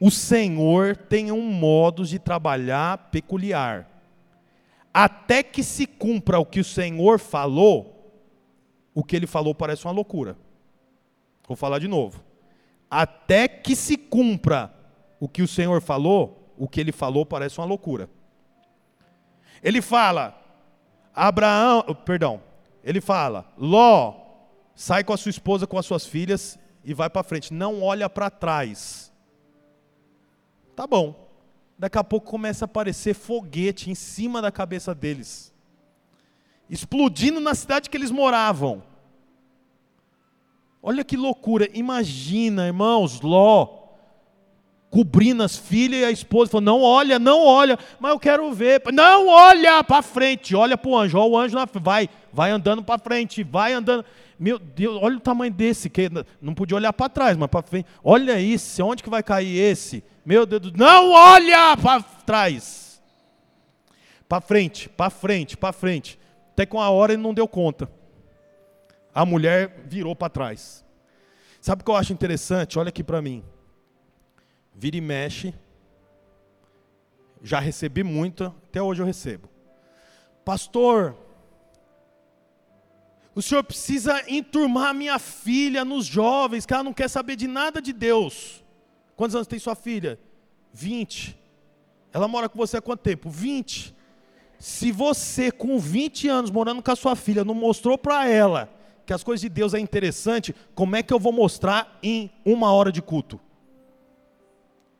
O 0.00 0.10
Senhor 0.10 0.96
tem 0.96 1.30
um 1.30 1.42
modo 1.42 2.04
de 2.04 2.18
trabalhar 2.18 3.10
peculiar. 3.12 3.88
Até 4.92 5.44
que 5.44 5.62
se 5.62 5.86
cumpra 5.86 6.40
o 6.40 6.44
que 6.44 6.58
o 6.58 6.64
Senhor 6.64 7.20
falou, 7.20 8.20
o 8.92 9.04
que 9.04 9.14
ele 9.14 9.28
falou 9.28 9.54
parece 9.54 9.84
uma 9.84 9.92
loucura. 9.92 10.36
Vou 11.46 11.56
falar 11.56 11.78
de 11.78 11.86
novo. 11.86 12.20
Até 12.90 13.46
que 13.46 13.76
se 13.76 13.96
cumpra 13.96 14.81
o 15.22 15.28
que 15.28 15.40
o 15.40 15.46
Senhor 15.46 15.80
falou, 15.80 16.52
o 16.58 16.66
que 16.66 16.80
ele 16.80 16.90
falou 16.90 17.24
parece 17.24 17.60
uma 17.60 17.64
loucura. 17.64 18.10
Ele 19.62 19.80
fala, 19.80 20.36
Abraão, 21.14 21.84
perdão, 22.04 22.42
ele 22.82 23.00
fala, 23.00 23.46
Ló, 23.56 24.16
sai 24.74 25.04
com 25.04 25.12
a 25.12 25.16
sua 25.16 25.30
esposa, 25.30 25.64
com 25.64 25.78
as 25.78 25.86
suas 25.86 26.04
filhas 26.04 26.58
e 26.84 26.92
vai 26.92 27.08
para 27.08 27.22
frente. 27.22 27.54
Não 27.54 27.84
olha 27.84 28.10
para 28.10 28.30
trás. 28.30 29.12
Tá 30.74 30.88
bom. 30.88 31.14
Daqui 31.78 31.98
a 31.98 32.02
pouco 32.02 32.28
começa 32.28 32.64
a 32.64 32.66
aparecer 32.66 33.14
foguete 33.14 33.92
em 33.92 33.94
cima 33.94 34.42
da 34.42 34.50
cabeça 34.50 34.92
deles, 34.92 35.54
explodindo 36.68 37.38
na 37.38 37.54
cidade 37.54 37.88
que 37.88 37.96
eles 37.96 38.10
moravam. 38.10 38.82
Olha 40.82 41.04
que 41.04 41.16
loucura. 41.16 41.68
Imagina, 41.72 42.66
irmãos, 42.66 43.20
Ló 43.20 43.81
cobrindo 44.92 45.42
as 45.42 45.56
filhas 45.56 46.02
e 46.02 46.04
a 46.04 46.10
esposa, 46.10 46.50
falando: 46.50 46.66
Não 46.66 46.82
olha, 46.82 47.18
não 47.18 47.42
olha, 47.42 47.78
mas 47.98 48.12
eu 48.12 48.20
quero 48.20 48.52
ver. 48.52 48.82
Não 48.92 49.26
olha 49.26 49.82
para 49.82 50.02
frente, 50.02 50.54
olha 50.54 50.76
para 50.76 50.90
o 50.90 50.96
anjo. 50.96 51.18
Olha 51.18 51.30
o 51.30 51.38
anjo 51.38 51.54
na 51.56 51.64
vai, 51.64 52.10
vai 52.30 52.50
andando 52.50 52.84
para 52.84 52.98
frente, 52.98 53.42
vai 53.42 53.72
andando. 53.72 54.04
Meu 54.38 54.58
Deus, 54.58 54.98
olha 55.00 55.16
o 55.16 55.20
tamanho 55.20 55.52
desse, 55.52 55.88
que 55.88 56.10
não 56.40 56.52
podia 56.52 56.76
olhar 56.76 56.92
para 56.92 57.08
trás, 57.08 57.36
mas 57.38 57.48
para 57.48 57.62
frente. 57.62 57.86
Olha 58.04 58.38
isso, 58.38 58.84
onde 58.84 59.02
que 59.02 59.08
vai 59.08 59.22
cair 59.22 59.58
esse? 59.58 60.04
Meu 60.26 60.44
Deus, 60.44 60.70
não 60.72 61.10
olha 61.10 61.74
para 61.78 62.02
trás. 62.02 63.02
Para 64.28 64.42
frente, 64.42 64.90
para 64.90 65.10
frente, 65.10 65.56
para 65.56 65.72
frente. 65.72 66.18
Até 66.52 66.66
que 66.66 66.76
uma 66.76 66.90
hora 66.90 67.14
ele 67.14 67.22
não 67.22 67.32
deu 67.32 67.48
conta. 67.48 67.90
A 69.14 69.24
mulher 69.24 69.84
virou 69.86 70.14
para 70.14 70.28
trás. 70.28 70.84
Sabe 71.62 71.80
o 71.80 71.84
que 71.84 71.90
eu 71.90 71.96
acho 71.96 72.12
interessante? 72.12 72.78
Olha 72.78 72.90
aqui 72.90 73.02
para 73.02 73.22
mim. 73.22 73.42
Vira 74.74 74.96
e 74.96 75.00
mexe. 75.00 75.54
Já 77.42 77.58
recebi 77.58 78.02
muito, 78.02 78.44
até 78.68 78.80
hoje 78.80 79.02
eu 79.02 79.06
recebo. 79.06 79.48
Pastor, 80.44 81.16
o 83.34 83.40
senhor 83.40 83.64
precisa 83.64 84.22
enturmar 84.28 84.94
minha 84.94 85.18
filha 85.18 85.84
nos 85.84 86.06
jovens, 86.06 86.66
que 86.66 86.74
ela 86.74 86.84
não 86.84 86.92
quer 86.92 87.08
saber 87.08 87.36
de 87.36 87.46
nada 87.46 87.80
de 87.80 87.92
Deus. 87.92 88.62
Quantos 89.16 89.34
anos 89.34 89.48
tem 89.48 89.58
sua 89.58 89.74
filha? 89.74 90.18
20. 90.72 91.38
Ela 92.12 92.28
mora 92.28 92.48
com 92.48 92.58
você 92.58 92.76
há 92.76 92.82
quanto 92.82 93.00
tempo? 93.00 93.30
20. 93.30 93.94
Se 94.58 94.92
você, 94.92 95.50
com 95.50 95.78
20 95.78 96.28
anos, 96.28 96.50
morando 96.50 96.82
com 96.82 96.90
a 96.90 96.96
sua 96.96 97.16
filha, 97.16 97.44
não 97.44 97.54
mostrou 97.54 97.96
para 97.96 98.28
ela 98.28 98.68
que 99.04 99.12
as 99.12 99.24
coisas 99.24 99.40
de 99.40 99.48
Deus 99.48 99.74
é 99.74 99.80
interessante, 99.80 100.54
como 100.74 100.94
é 100.94 101.02
que 101.02 101.12
eu 101.12 101.18
vou 101.18 101.32
mostrar 101.32 101.98
em 102.02 102.30
uma 102.44 102.72
hora 102.72 102.92
de 102.92 103.02
culto? 103.02 103.40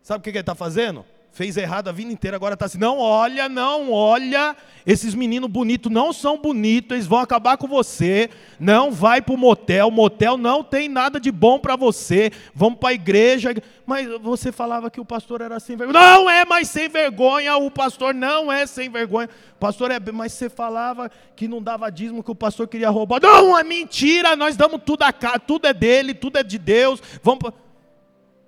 Sabe 0.02 0.20
o 0.20 0.22
que 0.22 0.30
ele 0.30 0.40
está 0.40 0.54
fazendo? 0.54 1.04
Fez 1.30 1.56
errado 1.56 1.88
a 1.88 1.92
vida 1.92 2.12
inteira, 2.12 2.36
agora 2.36 2.52
está 2.52 2.66
assim: 2.66 2.76
não 2.76 2.98
olha, 2.98 3.48
não 3.48 3.90
olha, 3.90 4.54
esses 4.84 5.14
meninos 5.14 5.48
bonitos 5.48 5.90
não 5.90 6.12
são 6.12 6.36
bonitos, 6.36 6.94
eles 6.94 7.06
vão 7.06 7.20
acabar 7.20 7.56
com 7.56 7.66
você. 7.66 8.28
Não 8.60 8.90
vai 8.90 9.22
para 9.22 9.34
o 9.34 9.38
motel, 9.38 9.90
motel 9.90 10.36
não 10.36 10.62
tem 10.62 10.90
nada 10.90 11.18
de 11.18 11.32
bom 11.32 11.58
para 11.58 11.74
você. 11.74 12.30
Vamos 12.54 12.78
para 12.78 12.90
a 12.90 12.92
igreja. 12.92 13.54
Mas 13.86 14.06
você 14.20 14.52
falava 14.52 14.90
que 14.90 15.00
o 15.00 15.06
pastor 15.06 15.40
era 15.40 15.58
sem 15.58 15.74
vergonha. 15.74 15.98
Não 15.98 16.28
é 16.28 16.44
mais 16.44 16.68
sem 16.68 16.88
vergonha, 16.90 17.56
o 17.56 17.70
pastor 17.70 18.12
não 18.12 18.52
é 18.52 18.66
sem 18.66 18.90
vergonha. 18.90 19.30
Pastor 19.58 19.90
é, 19.90 19.98
mas 20.12 20.34
você 20.34 20.50
falava 20.50 21.10
que 21.34 21.48
não 21.48 21.62
dava 21.62 21.90
dízimo, 21.90 22.22
que 22.22 22.30
o 22.30 22.34
pastor 22.34 22.68
queria 22.68 22.90
roubar. 22.90 23.22
Não, 23.22 23.58
é 23.58 23.64
mentira, 23.64 24.36
nós 24.36 24.54
damos 24.54 24.82
tudo 24.84 25.02
a 25.04 25.12
cá, 25.12 25.38
tudo 25.38 25.66
é 25.66 25.72
dele, 25.72 26.12
tudo 26.12 26.36
é 26.36 26.42
de 26.42 26.58
Deus. 26.58 27.00
Vamos 27.22 27.52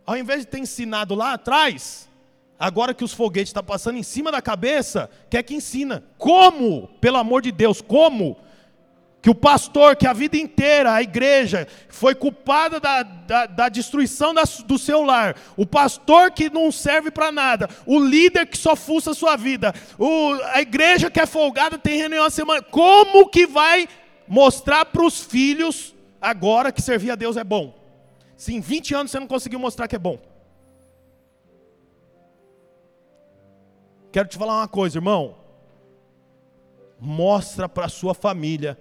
Ao 0.06 0.16
invés 0.16 0.40
de 0.40 0.46
ter 0.46 0.58
ensinado 0.58 1.14
lá 1.14 1.32
atrás, 1.32 2.08
agora 2.58 2.92
que 2.92 3.04
os 3.04 3.12
foguetes 3.14 3.48
estão 3.48 3.62
tá 3.62 3.72
passando 3.72 3.96
em 3.96 4.02
cima 4.02 4.30
da 4.30 4.42
cabeça, 4.42 5.08
quer 5.30 5.42
que 5.42 5.54
ensina. 5.54 6.04
Como? 6.18 6.88
Pelo 7.00 7.16
amor 7.16 7.40
de 7.40 7.50
Deus, 7.50 7.80
como? 7.80 8.36
Que 9.22 9.30
o 9.30 9.34
pastor, 9.34 9.96
que 9.96 10.06
a 10.06 10.12
vida 10.12 10.36
inteira, 10.36 10.92
a 10.92 11.02
igreja, 11.02 11.66
foi 11.88 12.14
culpada 12.14 12.78
da, 12.78 13.02
da, 13.02 13.46
da 13.46 13.68
destruição 13.70 14.34
da, 14.34 14.42
do 14.66 14.78
seu 14.78 15.02
lar. 15.02 15.34
O 15.56 15.64
pastor 15.64 16.30
que 16.30 16.50
não 16.50 16.70
serve 16.70 17.10
para 17.10 17.32
nada. 17.32 17.66
O 17.86 17.98
líder 17.98 18.46
que 18.46 18.58
só 18.58 18.76
fuça 18.76 19.12
a 19.12 19.14
sua 19.14 19.36
vida. 19.36 19.74
O, 19.98 20.34
a 20.52 20.60
igreja 20.60 21.10
que 21.10 21.20
é 21.20 21.24
folgada, 21.24 21.78
tem 21.78 21.96
reunião 21.96 22.26
a 22.26 22.30
semana. 22.30 22.60
Como 22.60 23.26
que 23.30 23.46
vai 23.46 23.88
mostrar 24.28 24.84
para 24.84 25.02
os 25.02 25.22
filhos 25.22 25.94
agora 26.20 26.70
que 26.70 26.82
servir 26.82 27.10
a 27.10 27.14
Deus 27.14 27.38
é 27.38 27.44
bom? 27.44 27.83
Se 28.36 28.54
em 28.54 28.60
20 28.60 28.94
anos 28.94 29.10
você 29.10 29.20
não 29.20 29.26
conseguiu 29.26 29.58
mostrar 29.58 29.88
que 29.88 29.96
é 29.96 29.98
bom. 29.98 30.18
Quero 34.10 34.28
te 34.28 34.38
falar 34.38 34.58
uma 34.58 34.68
coisa, 34.68 34.98
irmão. 34.98 35.36
Mostra 37.00 37.68
para 37.68 37.86
a 37.86 37.88
sua 37.88 38.14
família 38.14 38.78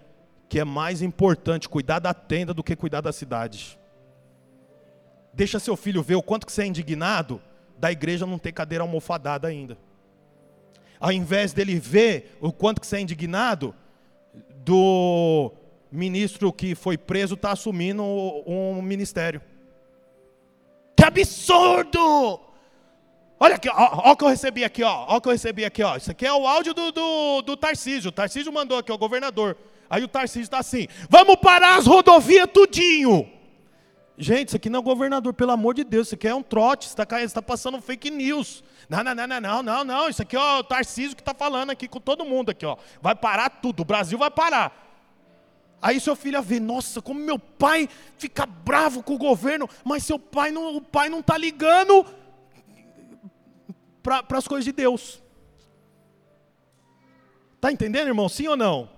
que 0.47 0.60
é 0.60 0.64
mais 0.64 1.01
importante 1.01 1.68
cuidar 1.68 1.97
da 1.99 2.14
tenda 2.14 2.54
do 2.54 2.64
que 2.64 2.76
cuidar 2.76 3.01
da 3.01 3.12
cidade. 3.12 3.80
Deixa 5.34 5.60
seu 5.60 5.76
filho 5.76 6.04
ver 6.04 6.16
o 6.16 6.22
quanto 6.22 6.45
que 6.45 6.51
você 6.51 6.62
é 6.62 6.68
indignado 6.68 7.41
da 7.80 7.91
igreja 7.91 8.28
não 8.28 8.38
ter 8.38 8.51
cadeira 8.51 8.84
almofadada 8.84 9.47
ainda. 9.47 9.78
Ao 10.99 11.12
invés 11.12 11.51
dele 11.54 11.80
ver 11.80 12.38
o 12.39 12.54
quanto 12.54 12.80
que 12.80 12.86
você 12.86 12.97
é 12.97 13.01
indignado 13.01 13.74
do 14.64 15.51
ministro 15.94 16.52
que 16.52 16.74
foi 16.74 16.98
preso 16.98 17.36
está 17.36 17.52
assumindo 17.52 18.04
um 18.04 18.82
ministério. 18.82 19.41
Que 20.96 21.06
absurdo! 21.06 22.39
Olha 23.39 23.56
aqui, 23.56 23.70
ó, 23.70 23.74
ó 23.76 24.12
o 24.12 24.18
que 24.18 24.24
eu 24.24 24.30
recebi 24.30 24.64
aqui, 24.64 24.84
ó, 24.84 25.06
ó 25.08 25.18
o 25.18 25.22
que 25.22 25.28
eu 25.28 25.32
recebi 25.34 25.66
aqui, 25.66 25.84
ó. 25.84 25.96
Isso 25.96 26.10
aqui 26.10 26.26
é 26.26 26.34
o 26.34 26.48
áudio 26.48 26.74
do, 26.74 26.91
do, 26.91 27.41
do 27.44 27.58
Tarcísio. 27.58 28.10
O 28.10 28.12
Tarcísio 28.12 28.52
mandou 28.52 28.78
aqui, 28.78 28.91
o 28.91 28.98
governador. 28.98 29.56
Aí 29.89 30.04
o 30.04 30.08
Tarcísio 30.08 30.44
está 30.44 30.60
assim: 30.60 30.88
vamos 31.10 31.36
parar 31.36 31.78
as 31.78 31.86
rodovias 31.86 32.48
tudinho. 32.52 33.30
Gente, 34.18 34.50
isso 34.50 34.58
aqui 34.58 34.70
não 34.70 34.80
é 34.80 34.84
governador, 34.84 35.34
pelo 35.34 35.52
amor 35.52 35.74
de 35.74 35.84
Deus, 35.84 36.08
isso 36.08 36.16
aqui 36.16 36.28
é 36.28 36.36
um 36.36 36.44
trote, 36.44 36.86
você 36.86 36.94
está 36.94 37.06
tá 37.06 37.41
passando 37.41 37.82
fake 37.82 38.10
news. 38.10 38.64
Não, 38.88 39.04
não, 39.04 39.14
não, 39.14 39.28
não, 39.28 39.41
não, 39.41 39.64
não, 39.64 39.84
não. 39.84 40.10
Isso 40.10 40.22
aqui 40.22 40.36
é 40.36 40.39
o 40.39 40.64
Tarcísio 40.64 41.16
que 41.16 41.22
está 41.22 41.34
falando 41.34 41.72
aqui 41.72 41.88
com 41.88 42.00
todo 42.00 42.26
mundo 42.26 42.50
aqui, 42.50 42.66
ó. 42.66 42.78
Vai 43.02 43.16
parar 43.16 43.50
tudo, 43.50 43.82
o 43.82 43.86
Brasil 43.86 44.18
vai 44.18 44.32
parar. 44.32 44.84
Aí 45.84 45.99
seu 45.99 46.15
filho 46.15 46.41
vê, 46.41 46.61
nossa, 46.61 47.01
como 47.01 47.19
meu 47.19 47.38
pai 47.38 47.89
fica 48.17 48.45
bravo 48.45 49.03
com 49.03 49.15
o 49.15 49.17
governo, 49.17 49.69
mas 49.84 50.05
seu 50.05 50.17
pai 50.17 50.49
não, 50.49 50.77
o 50.77 50.81
pai 50.81 51.09
não 51.09 51.19
está 51.19 51.38
ligando 51.38 52.05
para 54.01 54.38
as 54.38 54.47
coisas 54.47 54.63
de 54.63 54.71
Deus. 54.71 55.21
Está 57.55 57.69
entendendo, 57.69 58.07
irmão? 58.07 58.29
Sim 58.29 58.47
ou 58.47 58.55
não? 58.55 58.89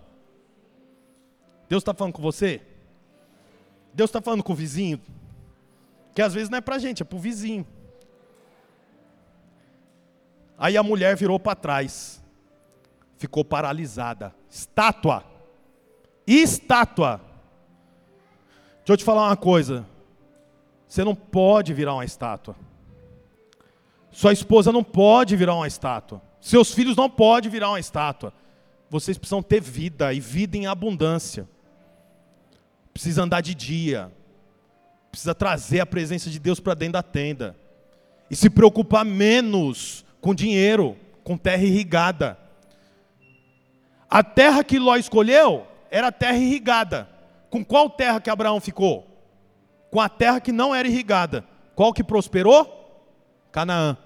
Deus 1.67 1.81
está 1.81 1.91
falando 1.91 2.13
com 2.13 2.21
você? 2.21 2.61
Deus 3.91 4.11
está 4.11 4.21
falando 4.21 4.43
com 4.43 4.53
o 4.53 4.55
vizinho? 4.55 5.01
Que 6.13 6.21
às 6.21 6.35
vezes 6.35 6.51
não 6.51 6.59
é 6.59 6.61
para 6.61 6.75
a 6.75 6.79
gente, 6.79 7.01
é 7.01 7.05
para 7.05 7.17
o 7.17 7.19
vizinho. 7.19 7.65
Aí 10.55 10.77
a 10.77 10.83
mulher 10.83 11.15
virou 11.15 11.39
para 11.39 11.55
trás, 11.55 12.21
ficou 13.17 13.43
paralisada. 13.43 14.35
Estátua. 14.47 15.34
Estátua. 16.27 17.21
Deixa 18.77 18.93
eu 18.93 18.97
te 18.97 19.03
falar 19.03 19.27
uma 19.27 19.37
coisa. 19.37 19.85
Você 20.87 21.03
não 21.03 21.15
pode 21.15 21.73
virar 21.73 21.93
uma 21.93 22.05
estátua. 22.05 22.55
Sua 24.11 24.31
esposa 24.31 24.71
não 24.71 24.83
pode 24.83 25.35
virar 25.35 25.55
uma 25.55 25.67
estátua. 25.67 26.21
Seus 26.39 26.71
filhos 26.71 26.95
não 26.95 27.09
podem 27.09 27.51
virar 27.51 27.69
uma 27.69 27.79
estátua. 27.79 28.31
Vocês 28.89 29.17
precisam 29.17 29.41
ter 29.41 29.59
vida 29.59 30.13
e 30.13 30.19
vida 30.19 30.55
em 30.55 30.67
abundância. 30.67 31.49
Precisa 32.93 33.23
andar 33.23 33.41
de 33.41 33.53
dia. 33.53 34.11
Precisa 35.11 35.35
trazer 35.35 35.79
a 35.79 35.85
presença 35.85 36.29
de 36.29 36.39
Deus 36.39 36.59
para 36.59 36.75
dentro 36.75 36.93
da 36.93 37.03
tenda. 37.03 37.55
E 38.29 38.35
se 38.35 38.49
preocupar 38.49 39.03
menos 39.03 40.05
com 40.21 40.33
dinheiro, 40.33 40.95
com 41.23 41.37
terra 41.37 41.63
irrigada. 41.63 42.37
A 44.09 44.23
terra 44.23 44.63
que 44.63 44.79
Ló 44.79 44.95
escolheu 44.95 45.67
era 45.95 46.11
terra 46.11 46.37
irrigada. 46.37 47.07
Com 47.49 47.63
qual 47.63 47.89
terra 47.89 48.19
que 48.19 48.29
Abraão 48.29 48.59
ficou? 48.59 49.07
Com 49.89 50.01
a 50.01 50.09
terra 50.09 50.41
que 50.41 50.51
não 50.51 50.75
era 50.75 50.85
irrigada. 50.85 51.45
Qual 51.73 51.93
que 51.93 52.03
prosperou? 52.03 53.07
Canaã. 53.49 53.97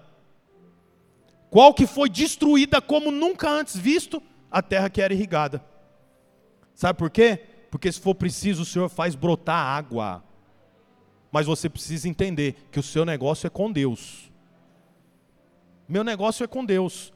Qual 1.50 1.74
que 1.74 1.88
foi 1.88 2.08
destruída 2.08 2.80
como 2.80 3.10
nunca 3.10 3.50
antes 3.50 3.76
visto? 3.76 4.22
A 4.52 4.62
terra 4.62 4.88
que 4.88 5.02
era 5.02 5.16
irrigada. 5.16 5.66
Sabe 6.76 7.00
por 7.00 7.10
quê? 7.10 7.44
Porque 7.72 7.92
se 7.92 8.00
for 8.00 8.14
preciso, 8.14 8.62
o 8.62 8.66
Senhor 8.66 8.88
faz 8.88 9.16
brotar 9.16 9.58
água. 9.58 10.24
Mas 11.32 11.48
você 11.48 11.68
precisa 11.68 12.08
entender 12.08 12.68
que 12.72 12.80
o 12.80 12.84
seu 12.84 13.04
negócio 13.04 13.48
é 13.48 13.50
com 13.50 13.72
Deus. 13.72 14.32
Meu 15.88 16.04
negócio 16.04 16.44
é 16.44 16.48
com 16.48 16.64
Deus. 16.64 17.12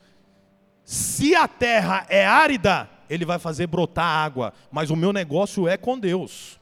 Se 0.84 1.36
a 1.36 1.48
terra 1.48 2.08
é 2.10 2.26
árida, 2.26 2.90
ele 3.14 3.26
vai 3.26 3.38
fazer 3.38 3.68
brotar 3.68 4.05
água, 4.05 4.53
mas 4.72 4.89
o 4.89 4.95
meu 4.95 5.14
negócio 5.14 5.68
é 5.68 5.78
com 5.78 5.99
Deus. 5.99 6.59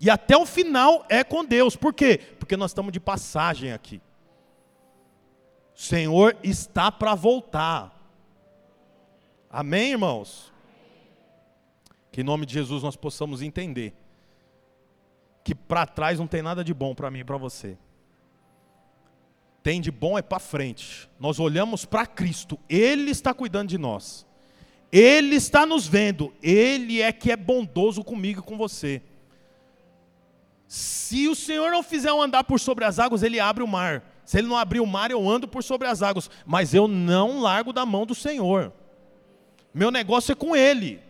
E 0.00 0.08
até 0.08 0.34
o 0.34 0.46
final 0.46 1.04
é 1.10 1.22
com 1.22 1.44
Deus. 1.44 1.76
Por 1.76 1.92
quê? 1.92 2.18
Porque 2.38 2.56
nós 2.56 2.70
estamos 2.70 2.90
de 2.90 2.98
passagem 2.98 3.70
aqui. 3.70 4.00
O 5.76 5.80
Senhor 5.80 6.36
está 6.42 6.90
para 6.90 7.14
voltar. 7.14 7.92
Amém, 9.50 9.92
irmãos? 9.92 10.50
Que 12.10 12.22
em 12.22 12.24
nome 12.24 12.46
de 12.46 12.54
Jesus 12.54 12.82
nós 12.82 12.96
possamos 12.96 13.42
entender 13.42 13.94
que 15.44 15.54
para 15.54 15.86
trás 15.86 16.18
não 16.18 16.26
tem 16.26 16.40
nada 16.40 16.64
de 16.64 16.72
bom 16.72 16.94
para 16.94 17.10
mim 17.10 17.18
e 17.18 17.24
para 17.24 17.36
você. 17.36 17.76
Tem 19.62 19.82
de 19.82 19.90
bom 19.90 20.16
é 20.16 20.22
para 20.22 20.38
frente. 20.38 21.10
Nós 21.20 21.38
olhamos 21.38 21.84
para 21.84 22.06
Cristo, 22.06 22.58
Ele 22.70 23.10
está 23.10 23.34
cuidando 23.34 23.68
de 23.68 23.76
nós. 23.76 24.26
Ele 24.96 25.34
está 25.34 25.66
nos 25.66 25.88
vendo, 25.88 26.32
Ele 26.40 27.02
é 27.02 27.10
que 27.10 27.32
é 27.32 27.36
bondoso 27.36 28.04
comigo 28.04 28.38
e 28.38 28.44
com 28.44 28.56
você. 28.56 29.02
Se 30.68 31.26
o 31.26 31.34
Senhor 31.34 31.72
não 31.72 31.82
fizer 31.82 32.10
eu 32.10 32.22
andar 32.22 32.44
por 32.44 32.60
sobre 32.60 32.84
as 32.84 33.00
águas, 33.00 33.24
Ele 33.24 33.40
abre 33.40 33.64
o 33.64 33.66
mar. 33.66 34.04
Se 34.24 34.38
Ele 34.38 34.46
não 34.46 34.56
abrir 34.56 34.78
o 34.78 34.86
mar, 34.86 35.10
eu 35.10 35.28
ando 35.28 35.48
por 35.48 35.64
sobre 35.64 35.88
as 35.88 36.00
águas. 36.00 36.30
Mas 36.46 36.74
eu 36.74 36.86
não 36.86 37.40
largo 37.40 37.72
da 37.72 37.84
mão 37.84 38.06
do 38.06 38.14
Senhor. 38.14 38.72
Meu 39.74 39.90
negócio 39.90 40.30
é 40.30 40.36
com 40.36 40.54
Ele. 40.54 41.02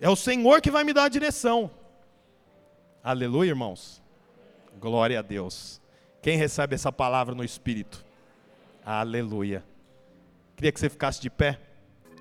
É 0.00 0.10
o 0.10 0.16
Senhor 0.16 0.60
que 0.60 0.68
vai 0.68 0.82
me 0.82 0.92
dar 0.92 1.04
a 1.04 1.08
direção. 1.08 1.70
Aleluia, 3.00 3.50
irmãos. 3.50 4.02
Glória 4.80 5.20
a 5.20 5.22
Deus. 5.22 5.80
Quem 6.20 6.36
recebe 6.36 6.74
essa 6.74 6.90
palavra 6.90 7.32
no 7.32 7.44
Espírito? 7.44 8.04
Aleluia. 8.84 9.64
Queria 10.56 10.72
que 10.72 10.80
você 10.80 10.90
ficasse 10.90 11.22
de 11.22 11.30
pé. 11.30 11.60